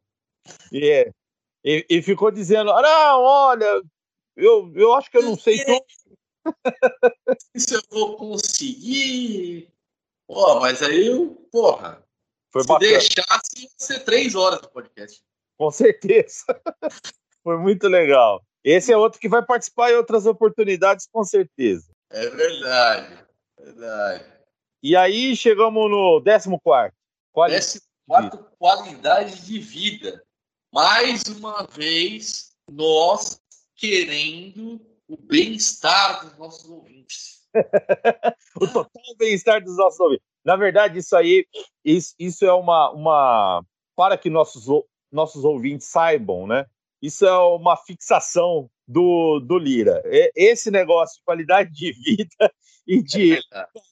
E, 0.73 0.91
é. 0.91 1.13
e, 1.65 1.87
e, 1.89 2.03
ficou 2.03 2.31
dizendo: 2.31 2.73
não, 2.73 3.23
olha, 3.23 3.83
eu, 4.37 4.73
eu 4.75 4.95
acho 4.95 5.11
que 5.11 5.19
eu 5.19 5.23
não 5.23 5.39
sei 5.39 5.65
tudo. 5.65 5.85
Se 7.57 7.75
eu 7.75 7.83
vou 7.91 8.17
conseguir. 8.17 9.71
Pô, 10.27 10.61
mas 10.61 10.83
aí 10.83 11.07
eu, 11.07 11.49
porra. 11.53 12.03
Foi 12.51 12.63
se 12.63 12.69
bacana. 12.69 12.91
deixasse, 12.91 13.63
ia 13.63 13.69
ser 13.77 14.01
três 14.01 14.35
horas 14.35 14.61
do 14.61 14.69
podcast. 14.71 15.23
Com 15.57 15.71
certeza. 15.71 16.45
Foi 17.43 17.59
muito 17.59 17.89
legal. 17.89 18.45
Esse 18.65 18.93
é 18.93 18.97
outro 18.97 19.21
que 19.21 19.29
vai 19.29 19.45
participar 19.45 19.91
em 19.91 19.97
outras 19.97 20.27
oportunidades, 20.27 21.09
com 21.11 21.25
certeza. 21.25 21.87
É 22.11 22.29
verdade. 22.29 23.19
Verdade. 23.59 24.25
E 24.83 24.97
aí 24.97 25.35
chegamos 25.37 25.91
no 25.91 26.23
14. 26.23 26.93
Qualidade. 27.33 27.81
14 28.09 28.49
qualidade 28.59 29.47
de 29.47 29.59
vida. 29.59 30.23
Mais 30.73 31.23
uma 31.25 31.65
vez, 31.65 32.53
nós 32.71 33.41
querendo 33.77 34.81
o 35.09 35.17
bem-estar 35.17 36.25
dos 36.25 36.39
nossos 36.39 36.69
ouvintes. 36.69 37.43
o 38.61 38.67
total 38.67 39.17
bem-estar 39.17 39.63
dos 39.63 39.77
nossos 39.77 40.01
ouvintes. 40.01 40.25
Na 40.45 40.57
verdade, 40.57 40.99
isso 40.99 41.17
aí, 41.17 41.47
isso, 41.85 42.15
isso 42.19 42.45
é 42.45 42.53
uma, 42.53 42.91
uma. 42.91 43.65
Para 43.97 44.17
que 44.17 44.31
nossos, 44.31 44.67
nossos 45.11 45.45
ouvintes 45.45 45.87
saibam, 45.87 46.47
né? 46.47 46.67
Isso 47.01 47.27
é 47.27 47.39
uma 47.39 47.77
fixação 47.77 48.69
do, 48.89 49.39
do 49.41 49.59
Lira. 49.59 50.03
Esse 50.35 50.71
negócio 50.71 51.19
de 51.19 51.25
qualidade 51.25 51.71
de 51.71 51.93
vida 51.93 52.53
e 52.87 53.03
de 53.03 53.39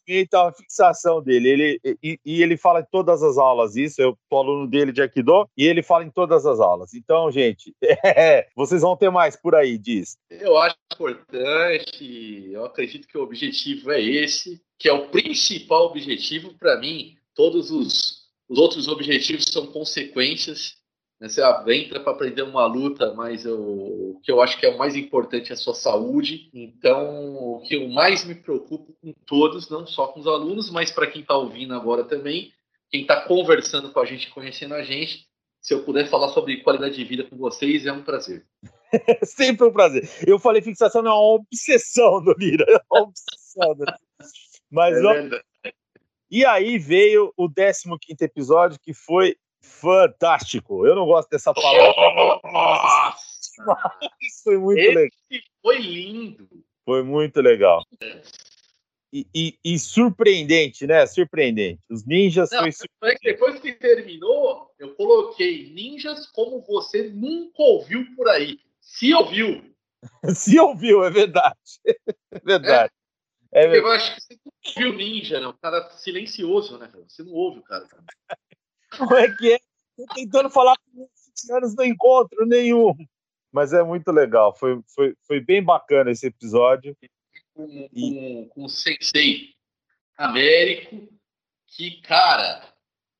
é 0.08 0.26
a 0.32 0.52
fixação 0.52 1.22
dele. 1.22 1.48
Ele, 1.50 1.80
e, 2.02 2.18
e, 2.24 2.42
ele 2.42 2.56
fala 2.56 2.80
em 2.80 2.86
todas 2.90 3.22
as 3.22 3.36
aulas 3.36 3.76
isso, 3.76 4.00
eu 4.00 4.16
sou 4.28 4.38
aluno 4.38 4.66
dele 4.66 4.92
de 4.92 5.02
Aikido, 5.02 5.48
e 5.56 5.66
ele 5.66 5.82
fala 5.82 6.04
em 6.04 6.10
todas 6.10 6.46
as 6.46 6.58
aulas. 6.58 6.94
Então, 6.94 7.30
gente, 7.30 7.74
é, 8.04 8.48
vocês 8.56 8.80
vão 8.80 8.96
ter 8.96 9.10
mais 9.10 9.36
por 9.36 9.54
aí 9.54 9.76
disso. 9.76 10.16
Eu 10.30 10.56
acho 10.56 10.76
importante, 10.94 12.50
eu 12.50 12.64
acredito 12.64 13.06
que 13.06 13.18
o 13.18 13.22
objetivo 13.22 13.92
é 13.92 14.00
esse, 14.00 14.62
que 14.78 14.88
é 14.88 14.92
o 14.92 15.08
principal 15.08 15.86
objetivo 15.86 16.54
para 16.58 16.78
mim. 16.78 17.14
Todos 17.34 17.70
os, 17.70 18.30
os 18.48 18.58
outros 18.58 18.88
objetivos 18.88 19.44
são 19.44 19.66
consequências 19.66 20.76
né? 21.20 21.28
Você 21.28 21.42
entra 21.74 22.00
para 22.00 22.12
aprender 22.12 22.42
uma 22.42 22.66
luta, 22.66 23.14
mas 23.14 23.44
eu, 23.44 23.58
o 23.58 24.20
que 24.22 24.30
eu 24.30 24.40
acho 24.40 24.58
que 24.58 24.66
é 24.66 24.68
o 24.68 24.78
mais 24.78 24.94
importante 24.96 25.50
é 25.50 25.54
a 25.54 25.58
sua 25.58 25.74
saúde. 25.74 26.50
Então, 26.52 27.36
o 27.36 27.62
que 27.66 27.74
eu 27.74 27.88
mais 27.88 28.24
me 28.24 28.34
preocupo 28.34 28.94
com 29.00 29.12
todos, 29.26 29.68
não 29.70 29.86
só 29.86 30.08
com 30.08 30.20
os 30.20 30.26
alunos, 30.26 30.70
mas 30.70 30.90
para 30.90 31.06
quem 31.06 31.22
está 31.22 31.36
ouvindo 31.36 31.74
agora 31.74 32.04
também, 32.04 32.52
quem 32.90 33.02
está 33.02 33.22
conversando 33.22 33.90
com 33.90 34.00
a 34.00 34.04
gente, 34.04 34.30
conhecendo 34.30 34.74
a 34.74 34.82
gente, 34.82 35.26
se 35.60 35.74
eu 35.74 35.82
puder 35.82 36.08
falar 36.08 36.28
sobre 36.28 36.62
qualidade 36.62 36.94
de 36.94 37.04
vida 37.04 37.24
com 37.24 37.36
vocês, 37.36 37.86
é 37.86 37.92
um 37.92 38.02
prazer. 38.02 38.46
Sempre 39.24 39.66
um 39.66 39.72
prazer. 39.72 40.08
Eu 40.26 40.38
falei 40.38 40.62
fixação 40.62 41.02
não 41.02 41.10
é 41.10 41.14
uma 41.14 41.34
obsessão 41.34 42.22
do 42.22 42.34
Lira, 42.38 42.64
é 42.68 42.80
uma 42.90 43.02
obsessão. 43.02 43.74
Do... 43.74 43.84
Mas 44.70 44.96
é 44.96 45.40
E 46.30 46.44
aí 46.44 46.78
veio 46.78 47.32
o 47.36 47.48
15 47.48 47.88
episódio, 48.20 48.78
que 48.80 48.94
foi 48.94 49.36
fantástico. 49.66 50.86
Eu 50.86 50.94
não 50.94 51.06
gosto 51.06 51.28
dessa 51.30 51.52
palavra. 51.52 52.40
Nossa! 52.44 53.36
foi 54.42 54.58
muito 54.58 54.78
Esse 54.78 54.94
legal. 54.94 55.10
Foi 55.62 55.78
lindo. 55.78 56.48
Foi 56.84 57.02
muito 57.02 57.40
legal. 57.40 57.82
E, 59.12 59.26
e, 59.34 59.58
e, 59.64 59.78
surpreendente, 59.78 60.86
né? 60.86 61.06
Surpreendente. 61.06 61.80
Os 61.90 62.04
ninjas 62.04 62.50
não, 62.50 62.70
foi 63.00 63.16
Depois 63.22 63.60
que 63.60 63.72
terminou, 63.72 64.70
eu 64.78 64.94
coloquei 64.94 65.70
ninjas 65.70 66.26
como 66.26 66.60
você 66.60 67.08
nunca 67.08 67.62
ouviu 67.62 68.04
por 68.14 68.28
aí. 68.28 68.58
Se 68.80 69.14
ouviu. 69.14 69.64
Se 70.34 70.58
ouviu, 70.58 71.04
é 71.04 71.10
verdade. 71.10 71.58
É 72.32 72.40
verdade. 72.44 72.92
É, 73.52 73.64
é 73.64 73.68
verdade. 73.68 73.86
Eu 73.86 73.92
acho 73.92 74.14
que 74.14 74.20
você 74.20 74.34
não 74.44 74.52
ouviu 74.66 74.98
ninja, 74.98 75.40
né? 75.40 75.46
O 75.46 75.54
cara 75.54 75.90
silencioso, 75.90 76.76
né? 76.76 76.90
Você 77.08 77.22
não 77.22 77.32
ouve 77.32 77.60
o 77.60 77.62
cara. 77.62 77.86
Como 78.90 79.14
é 79.14 79.34
que 79.34 79.54
é? 79.54 79.58
Tô 79.96 80.06
tentando 80.14 80.50
falar 80.50 80.76
com 80.76 81.08
20 81.36 81.52
anos, 81.52 81.74
não 81.74 81.84
encontro 81.84 82.46
nenhum. 82.46 82.94
Mas 83.50 83.72
é 83.72 83.82
muito 83.82 84.10
legal. 84.12 84.54
Foi, 84.54 84.80
foi, 84.94 85.16
foi 85.26 85.40
bem 85.40 85.62
bacana 85.62 86.10
esse 86.10 86.26
episódio. 86.26 86.96
Com, 87.54 87.88
e... 87.92 88.46
com, 88.50 88.64
o 88.64 88.68
Sensei 88.68 89.54
Américo, 90.16 91.08
que, 91.66 92.02
cara, 92.02 92.62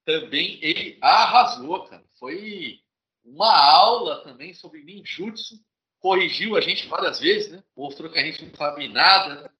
também 0.04 0.58
ele 0.62 0.98
arrasou, 1.00 1.84
cara. 1.84 2.04
Foi 2.18 2.80
uma 3.24 3.56
aula 3.56 4.22
também 4.22 4.52
sobre 4.52 4.84
ninjutsu. 4.84 5.58
Corrigiu 5.98 6.56
a 6.56 6.60
gente 6.60 6.86
várias 6.86 7.18
vezes, 7.18 7.50
né? 7.50 7.64
Mostrou 7.74 8.10
que 8.10 8.18
a 8.18 8.24
gente 8.24 8.44
não 8.44 8.54
sabe 8.54 8.88
nada. 8.88 9.50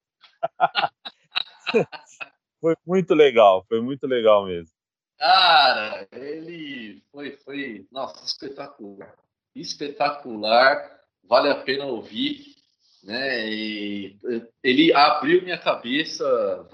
foi 2.61 2.75
muito 2.85 3.15
legal, 3.15 3.65
foi 3.67 3.81
muito 3.81 4.05
legal 4.05 4.45
mesmo. 4.45 4.76
Cara, 5.17 6.07
ele 6.11 7.01
foi, 7.11 7.31
foi, 7.37 7.87
nossa, 7.91 8.23
espetacular. 8.23 9.15
Espetacular, 9.55 10.99
vale 11.23 11.49
a 11.49 11.55
pena 11.55 11.85
ouvir, 11.85 12.55
né? 13.03 13.49
E 13.49 14.17
ele 14.63 14.93
abriu 14.93 15.41
minha 15.41 15.57
cabeça, 15.57 16.67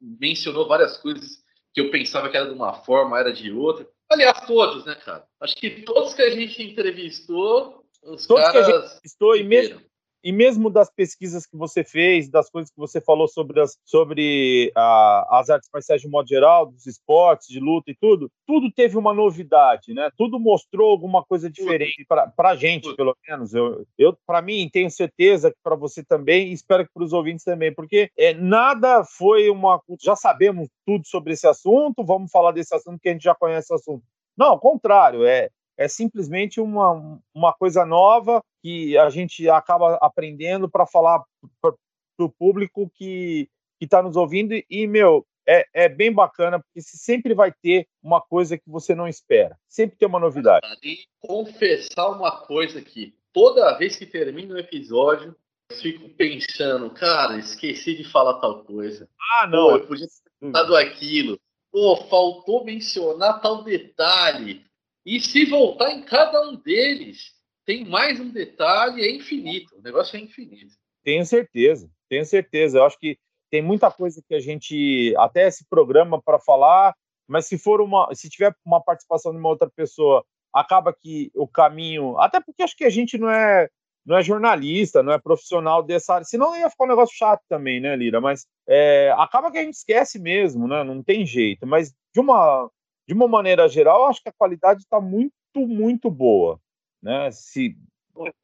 mencionou 0.00 0.68
várias 0.68 0.96
coisas 0.98 1.42
que 1.72 1.80
eu 1.80 1.90
pensava 1.90 2.28
que 2.28 2.36
era 2.36 2.46
de 2.46 2.54
uma 2.54 2.72
forma, 2.84 3.18
era 3.18 3.32
de 3.32 3.50
outra. 3.50 3.86
Aliás, 4.08 4.40
todos, 4.46 4.84
né, 4.84 4.94
cara? 4.94 5.26
Acho 5.40 5.56
que 5.56 5.82
todos 5.82 6.14
que 6.14 6.22
a 6.22 6.30
gente 6.30 6.62
entrevistou, 6.62 7.84
os 8.02 8.26
todos 8.26 8.44
caras. 8.44 8.52
Que 8.52 8.58
a 8.58 8.76
gente 8.76 8.86
entrevistou, 8.86 9.36
e 9.36 9.44
mesmo, 9.44 9.80
e 10.22 10.32
mesmo 10.32 10.70
das 10.70 10.90
pesquisas 10.90 11.46
que 11.46 11.56
você 11.56 11.82
fez, 11.82 12.28
das 12.28 12.50
coisas 12.50 12.70
que 12.70 12.78
você 12.78 13.00
falou 13.00 13.26
sobre 13.26 13.60
as, 13.60 13.78
sobre 13.84 14.70
a, 14.76 15.38
as 15.38 15.50
artes 15.50 15.68
marciais 15.72 16.02
de 16.02 16.08
modo 16.08 16.28
geral, 16.28 16.66
dos 16.66 16.86
esportes, 16.86 17.48
de 17.48 17.58
luta 17.58 17.90
e 17.90 17.96
tudo, 17.96 18.30
tudo 18.46 18.70
teve 18.70 18.96
uma 18.96 19.14
novidade, 19.14 19.94
né? 19.94 20.10
Tudo 20.16 20.38
mostrou 20.38 20.90
alguma 20.90 21.24
coisa 21.24 21.50
diferente 21.50 22.04
para 22.06 22.50
a 22.50 22.56
gente, 22.56 22.94
pelo 22.94 23.16
menos. 23.26 23.54
Eu, 23.54 23.86
eu 23.96 24.16
para 24.26 24.42
mim, 24.42 24.68
tenho 24.72 24.90
certeza 24.90 25.50
que 25.50 25.58
para 25.62 25.76
você 25.76 26.04
também, 26.04 26.48
e 26.48 26.52
espero 26.52 26.84
que 26.84 26.92
para 26.92 27.04
os 27.04 27.12
ouvintes 27.12 27.44
também, 27.44 27.74
porque 27.74 28.10
é, 28.16 28.34
nada 28.34 29.04
foi 29.04 29.48
uma. 29.48 29.80
Já 30.02 30.16
sabemos 30.16 30.68
tudo 30.84 31.06
sobre 31.06 31.32
esse 31.32 31.46
assunto, 31.46 32.04
vamos 32.04 32.30
falar 32.30 32.52
desse 32.52 32.74
assunto 32.74 33.00
que 33.00 33.08
a 33.08 33.12
gente 33.12 33.22
já 33.22 33.34
conhece 33.34 33.72
o 33.72 33.76
assunto. 33.76 34.02
Não, 34.36 34.48
ao 34.48 34.60
contrário, 34.60 35.24
é, 35.24 35.48
é 35.76 35.88
simplesmente 35.88 36.60
uma, 36.60 37.20
uma 37.34 37.52
coisa 37.52 37.86
nova 37.86 38.42
que 38.62 38.96
a 38.98 39.08
gente 39.10 39.48
acaba 39.48 39.96
aprendendo 39.96 40.68
para 40.68 40.86
falar 40.86 41.22
para 41.60 41.74
o 42.18 42.28
público 42.28 42.90
que 42.94 43.48
está 43.80 44.02
nos 44.02 44.16
ouvindo. 44.16 44.54
E, 44.68 44.86
meu, 44.86 45.26
é, 45.46 45.66
é, 45.74 45.88
bem 45.88 46.12
bacana, 46.12 46.60
porque 46.60 46.80
sempre 46.80 47.34
vai 47.34 47.52
ter 47.52 47.88
uma 48.02 48.20
coisa 48.20 48.56
que 48.56 48.68
você 48.68 48.94
não 48.94 49.08
espera. 49.08 49.58
Sempre 49.68 49.96
tem 49.96 50.06
uma 50.06 50.20
novidade. 50.20 50.66
E 50.82 50.98
confessar 51.18 52.08
uma 52.10 52.30
coisa 52.42 52.78
aqui. 52.78 53.14
Toda 53.32 53.76
vez 53.76 53.96
que 53.96 54.06
termina 54.06 54.54
o 54.54 54.58
episódio, 54.58 55.34
eu 55.70 55.76
fico 55.76 56.08
pensando, 56.10 56.90
cara, 56.90 57.38
esqueci 57.38 57.96
de 57.96 58.04
falar 58.04 58.34
tal 58.34 58.64
coisa. 58.64 59.08
Ah, 59.38 59.46
não. 59.46 59.70
Pô, 59.70 59.76
eu 59.76 59.86
podia 59.86 60.06
ter 60.06 60.52
falado 60.52 60.76
aquilo. 60.76 61.40
Pô, 61.72 61.96
faltou 62.08 62.64
mencionar 62.64 63.40
tal 63.40 63.62
detalhe. 63.62 64.64
E 65.06 65.20
se 65.20 65.46
voltar 65.46 65.92
em 65.92 66.02
cada 66.02 66.48
um 66.48 66.56
deles, 66.56 67.32
tem 67.64 67.84
mais 67.84 68.18
um 68.20 68.30
detalhe, 68.30 69.02
é 69.02 69.10
infinito. 69.10 69.76
O 69.76 69.82
negócio 69.82 70.16
é 70.16 70.20
infinito. 70.20 70.74
Tenho 71.02 71.24
certeza, 71.24 71.90
tenho 72.08 72.24
certeza. 72.24 72.78
Eu 72.78 72.84
acho 72.84 72.98
que 72.98 73.18
tem 73.50 73.62
muita 73.62 73.90
coisa 73.90 74.22
que 74.26 74.34
a 74.34 74.40
gente 74.40 75.14
até 75.18 75.48
esse 75.48 75.64
programa 75.68 76.20
para 76.22 76.38
falar, 76.38 76.94
mas 77.28 77.46
se 77.46 77.58
for 77.58 77.80
uma, 77.80 78.08
se 78.14 78.28
tiver 78.28 78.54
uma 78.64 78.82
participação 78.82 79.32
de 79.32 79.38
uma 79.38 79.48
outra 79.48 79.68
pessoa, 79.68 80.24
acaba 80.52 80.92
que 80.92 81.30
o 81.34 81.46
caminho, 81.46 82.18
até 82.18 82.40
porque 82.40 82.62
acho 82.62 82.76
que 82.76 82.84
a 82.84 82.90
gente 82.90 83.18
não 83.18 83.30
é 83.30 83.68
não 84.04 84.16
é 84.16 84.22
jornalista, 84.22 85.02
não 85.02 85.12
é 85.12 85.18
profissional 85.18 85.82
dessa 85.82 86.14
área, 86.14 86.24
senão 86.24 86.56
ia 86.56 86.70
ficar 86.70 86.84
um 86.84 86.88
negócio 86.88 87.14
chato 87.14 87.42
também, 87.48 87.80
né, 87.80 87.94
Lira? 87.94 88.20
Mas 88.20 88.46
é, 88.66 89.14
acaba 89.16 89.50
que 89.52 89.58
a 89.58 89.62
gente 89.62 89.74
esquece 89.74 90.18
mesmo, 90.18 90.66
né? 90.66 90.82
Não 90.82 91.02
tem 91.02 91.26
jeito. 91.26 91.66
Mas 91.66 91.92
de 92.12 92.20
uma 92.20 92.68
de 93.06 93.14
uma 93.14 93.26
maneira 93.26 93.68
geral, 93.68 94.06
acho 94.06 94.22
que 94.22 94.28
a 94.28 94.34
qualidade 94.38 94.82
está 94.82 95.00
muito, 95.00 95.32
muito 95.54 96.08
boa, 96.08 96.60
né? 97.02 97.30
Se 97.30 97.76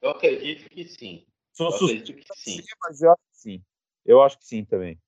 eu 0.01 0.11
acredito 0.11 0.69
que 0.71 0.85
sim. 0.85 1.25
Sou 1.53 1.71
suspeito 1.73 2.13
que 2.13 2.25
sim. 2.35 2.63
Mas 2.83 3.03
eu 3.03 3.11
acho 3.11 3.23
que 3.31 3.39
sim. 3.39 3.63
Eu 4.05 4.23
acho 4.23 4.39
que 4.39 4.47
sim 4.47 4.65
também. 4.65 4.99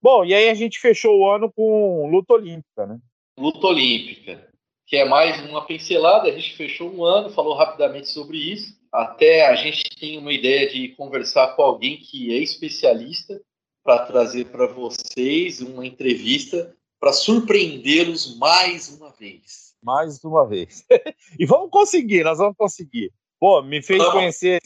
Bom, 0.00 0.24
e 0.24 0.34
aí 0.34 0.48
a 0.48 0.54
gente 0.54 0.80
fechou 0.80 1.20
o 1.20 1.30
ano 1.30 1.50
com 1.52 2.10
luta 2.10 2.34
olímpica, 2.34 2.86
né? 2.86 2.98
Luta 3.38 3.66
olímpica, 3.66 4.52
que 4.86 4.96
é 4.96 5.04
mais 5.04 5.40
uma 5.48 5.64
pincelada. 5.64 6.28
A 6.28 6.32
gente 6.32 6.56
fechou 6.56 6.92
um 6.92 7.04
ano, 7.04 7.30
falou 7.30 7.54
rapidamente 7.54 8.08
sobre 8.08 8.36
isso. 8.36 8.76
Até 8.92 9.46
a 9.46 9.54
gente 9.54 9.82
tem 9.98 10.18
uma 10.18 10.32
ideia 10.32 10.68
de 10.68 10.88
conversar 10.96 11.54
com 11.54 11.62
alguém 11.62 11.98
que 11.98 12.32
é 12.32 12.38
especialista 12.38 13.40
para 13.82 14.04
trazer 14.04 14.46
para 14.46 14.66
vocês 14.66 15.60
uma 15.60 15.86
entrevista 15.86 16.76
para 17.00 17.12
surpreendê-los 17.12 18.36
mais 18.36 18.88
uma 18.88 19.10
vez. 19.10 19.71
Mais 19.82 20.22
uma 20.24 20.46
vez. 20.46 20.84
e 21.38 21.44
vamos 21.44 21.70
conseguir, 21.70 22.22
nós 22.24 22.38
vamos 22.38 22.56
conseguir. 22.56 23.12
Pô, 23.40 23.60
me 23.62 23.82
fez 23.82 24.04
conhecer. 24.08 24.60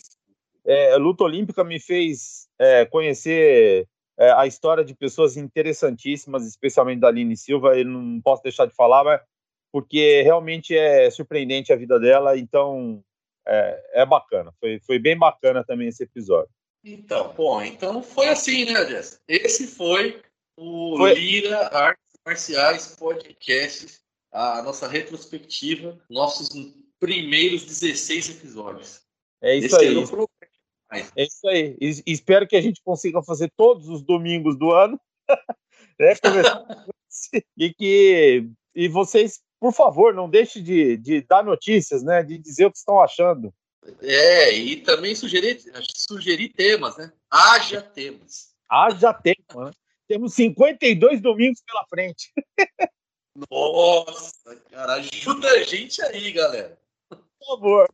É, 0.65 0.97
luta 0.97 1.25
olímpica 1.25 1.65
me 1.65 1.81
fez 1.81 2.49
é, 2.59 2.85
conhecer 2.85 3.89
é, 4.19 4.31
a 4.33 4.47
história 4.47 4.85
de 4.85 4.95
pessoas 4.95 5.37
interessantíssimas, 5.37 6.47
especialmente 6.47 7.01
da 7.01 7.09
Aline 7.09 7.37
Silva, 7.37 7.79
eu 7.79 7.85
não 7.85 8.21
posso 8.21 8.43
deixar 8.43 8.67
de 8.67 8.75
falar, 8.75 9.05
mas 9.05 9.21
porque 9.73 10.23
realmente 10.23 10.77
é 10.77 11.11
surpreendente 11.11 11.73
a 11.73 11.77
vida 11.77 12.01
dela, 12.01 12.39
então 12.39 13.03
é, 13.47 14.03
é 14.03 14.07
bacana. 14.07 14.53
Foi, 14.59 14.81
foi 14.81 14.99
bem 14.99 15.17
bacana 15.19 15.63
também 15.65 15.89
esse 15.89 16.03
episódio. 16.03 16.51
Então, 16.83 17.35
bom, 17.35 17.61
então 17.63 18.03
foi 18.03 18.29
assim, 18.29 18.65
né, 18.65 18.87
Jess? 18.87 19.21
Esse 19.29 19.67
foi 19.67 20.23
o 20.59 20.97
foi... 20.97 21.15
Lira 21.15 21.67
Artes 21.77 22.19
Marciais 22.25 22.97
Podcast, 22.97 24.01
a 24.37 24.63
nossa 24.63 24.87
retrospectiva, 24.87 25.99
nossos 26.11 26.51
primeiros 27.01 27.65
16 27.65 28.31
episódios. 28.31 29.01
É 29.43 29.57
isso 29.57 29.77
Esse 29.77 29.87
aí. 29.87 29.97
É 31.17 31.25
isso 31.25 31.49
aí. 31.49 31.77
E, 31.81 32.03
espero 32.07 32.47
que 32.47 32.57
a 32.57 32.61
gente 32.61 32.83
consiga 32.85 33.23
fazer 33.23 33.51
todos 33.57 33.89
os 33.89 34.03
domingos 34.03 34.59
do 34.59 34.73
ano. 34.73 35.01
né, 35.99 36.15
e 37.57 37.73
que 37.73 38.47
e 38.75 38.89
vocês, 38.89 39.41
por 39.59 39.73
favor, 39.73 40.13
não 40.13 40.29
deixem 40.29 40.63
de, 40.63 40.99
de 40.99 41.23
dar 41.23 41.43
notícias, 41.43 42.03
né? 42.03 42.23
De 42.23 42.37
dizer 42.37 42.67
o 42.67 42.71
que 42.71 42.77
estão 42.77 43.01
achando. 43.01 43.53
É, 44.03 44.53
e 44.53 44.77
também 44.77 45.15
sugerir, 45.15 45.63
sugerir 45.95 46.51
temas, 46.51 46.97
né? 46.99 47.11
Haja 47.31 47.81
temas. 47.81 48.55
Haja 48.69 49.15
temas, 49.15 49.57
né? 49.57 49.71
Temos 50.07 50.35
52 50.35 51.23
domingos 51.23 51.63
pela 51.67 51.87
frente. 51.89 52.31
Nossa, 53.51 54.57
cara, 54.71 54.95
ajuda 54.95 55.51
a 55.51 55.63
gente 55.63 56.01
aí, 56.03 56.33
galera. 56.33 56.79
Por 57.09 57.19
favor. 57.47 57.89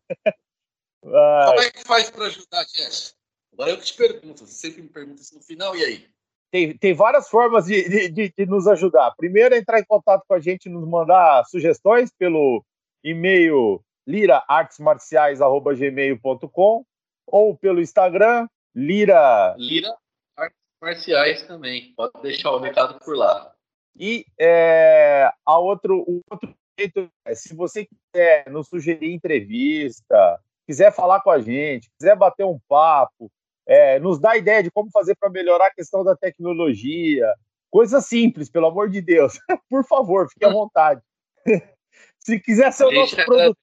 Vai. 1.02 1.46
Como 1.46 1.60
é 1.60 1.70
que 1.70 1.84
faz 1.84 2.10
para 2.10 2.26
ajudar, 2.26 2.64
Jess? 2.64 3.16
Agora 3.52 3.70
eu 3.70 3.80
te 3.80 3.94
pergunto, 3.94 4.46
você 4.46 4.52
sempre 4.52 4.82
me 4.82 4.88
pergunta 4.88 5.20
isso 5.20 5.34
no 5.34 5.42
final, 5.42 5.74
e 5.76 5.84
aí? 5.84 6.08
Tem, 6.50 6.76
tem 6.76 6.94
várias 6.94 7.28
formas 7.28 7.66
de, 7.66 8.08
de, 8.10 8.32
de 8.36 8.46
nos 8.46 8.68
ajudar. 8.68 9.14
Primeiro, 9.16 9.54
é 9.54 9.58
entrar 9.58 9.80
em 9.80 9.84
contato 9.84 10.24
com 10.26 10.34
a 10.34 10.40
gente, 10.40 10.68
nos 10.68 10.86
mandar 10.86 11.44
sugestões 11.46 12.12
pelo 12.12 12.62
e-mail 13.02 13.82
liraartesmarciais.gmail.com 14.06 16.84
ou 17.26 17.56
pelo 17.56 17.80
Instagram, 17.80 18.46
lira... 18.74 19.54
Lira 19.56 19.96
Artes 20.36 20.58
Marciais 20.80 21.42
também. 21.44 21.94
Pode 21.96 22.20
deixar 22.20 22.50
o 22.50 22.58
recado 22.58 23.00
por 23.00 23.16
lá. 23.16 23.51
E 23.98 24.24
é, 24.38 25.30
a 25.44 25.58
outro, 25.58 26.02
o 26.06 26.20
outro 26.30 26.54
jeito 26.78 27.10
é, 27.24 27.34
se 27.34 27.54
você 27.54 27.86
quiser 27.86 28.50
nos 28.50 28.68
sugerir 28.68 29.12
entrevista, 29.12 30.40
quiser 30.66 30.92
falar 30.92 31.20
com 31.20 31.30
a 31.30 31.40
gente, 31.40 31.90
quiser 31.98 32.16
bater 32.16 32.44
um 32.44 32.58
papo, 32.68 33.30
é, 33.66 33.98
nos 33.98 34.18
dar 34.18 34.36
ideia 34.36 34.62
de 34.62 34.70
como 34.70 34.90
fazer 34.90 35.14
para 35.16 35.30
melhorar 35.30 35.66
a 35.66 35.74
questão 35.74 36.02
da 36.02 36.16
tecnologia, 36.16 37.32
coisa 37.70 38.00
simples, 38.00 38.50
pelo 38.50 38.66
amor 38.66 38.90
de 38.90 39.00
Deus. 39.00 39.38
Por 39.68 39.84
favor, 39.84 40.28
fique 40.28 40.44
à 40.44 40.48
hum. 40.48 40.52
vontade. 40.52 41.00
Se 42.18 42.40
quiser 42.40 42.72
ser 42.72 42.84
o 42.84 42.92
nosso 42.92 43.16
produtor. 43.16 43.56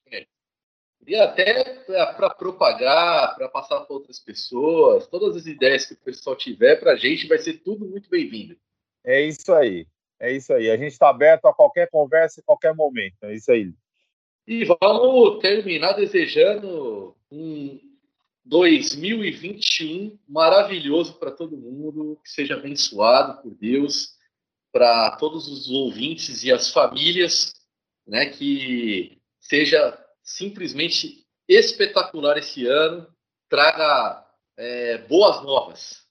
E 1.08 1.16
até 1.16 1.64
para 1.86 2.30
propagar, 2.30 3.36
para 3.36 3.50
passar 3.50 3.80
para 3.80 3.96
outras 3.96 4.20
pessoas, 4.20 5.08
todas 5.08 5.36
as 5.36 5.48
ideias 5.48 5.86
que 5.86 5.94
o 5.94 5.98
pessoal 5.98 6.36
tiver 6.36 6.76
para 6.76 6.92
a 6.92 6.96
gente 6.96 7.28
vai 7.28 7.40
ser 7.40 7.54
tudo 7.60 7.86
muito 7.86 8.10
bem-vindo. 8.10 8.56
É 9.04 9.22
isso 9.22 9.52
aí, 9.54 9.88
é 10.20 10.32
isso 10.32 10.54
aí. 10.54 10.70
A 10.70 10.78
gente 10.78 10.92
está 10.92 11.10
aberto 11.10 11.46
a 11.46 11.54
qualquer 11.54 11.90
conversa, 11.90 12.40
em 12.40 12.44
qualquer 12.44 12.76
momento. 12.76 13.24
É 13.24 13.34
isso 13.34 13.52
aí. 13.52 13.72
E 14.46 14.66
vamos 14.66 15.40
terminar 15.40 15.94
desejando 15.94 17.16
um 17.32 17.80
2021 18.44 20.18
maravilhoso 20.28 21.14
para 21.20 21.30
todo 21.32 21.56
mundo, 21.56 22.20
que 22.24 22.32
seja 22.32 22.56
abençoado 22.56 23.42
por 23.44 23.54
Deus, 23.54 24.18
para 24.72 25.16
todos 25.18 25.48
os 25.48 25.70
ouvintes 25.70 26.44
e 26.44 26.52
as 26.52 26.72
famílias, 26.72 27.54
né, 28.08 28.26
que 28.28 29.22
seja 29.40 29.98
simplesmente 30.24 31.26
espetacular 31.48 32.38
esse 32.38 32.66
ano, 32.66 33.08
traga 33.48 34.26
é, 34.58 34.98
boas 34.98 35.44
novas. 35.44 36.08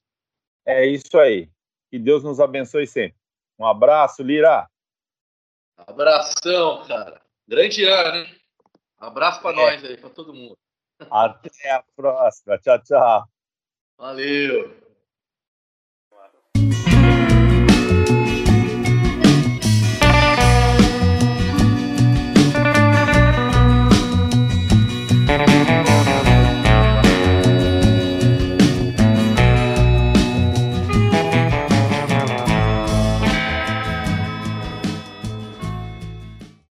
É 0.65 0.85
isso 0.85 1.17
aí. 1.17 1.49
Que 1.91 1.99
Deus 1.99 2.23
nos 2.23 2.39
abençoe 2.39 2.87
sempre. 2.87 3.18
Um 3.59 3.65
abraço, 3.65 4.23
Lira. 4.23 4.69
Abração, 5.75 6.85
cara. 6.87 7.21
Grande 7.47 7.83
ano, 7.83 8.17
hein? 8.17 8.35
Abraço 8.97 9.41
para 9.41 9.51
é. 9.51 9.55
nós 9.55 9.83
aí, 9.83 9.97
para 9.97 10.09
todo 10.09 10.33
mundo. 10.33 10.57
Até 11.11 11.71
a 11.71 11.83
próxima. 11.95 12.57
Tchau, 12.57 12.79
tchau. 12.83 13.29
Valeu. 13.97 14.88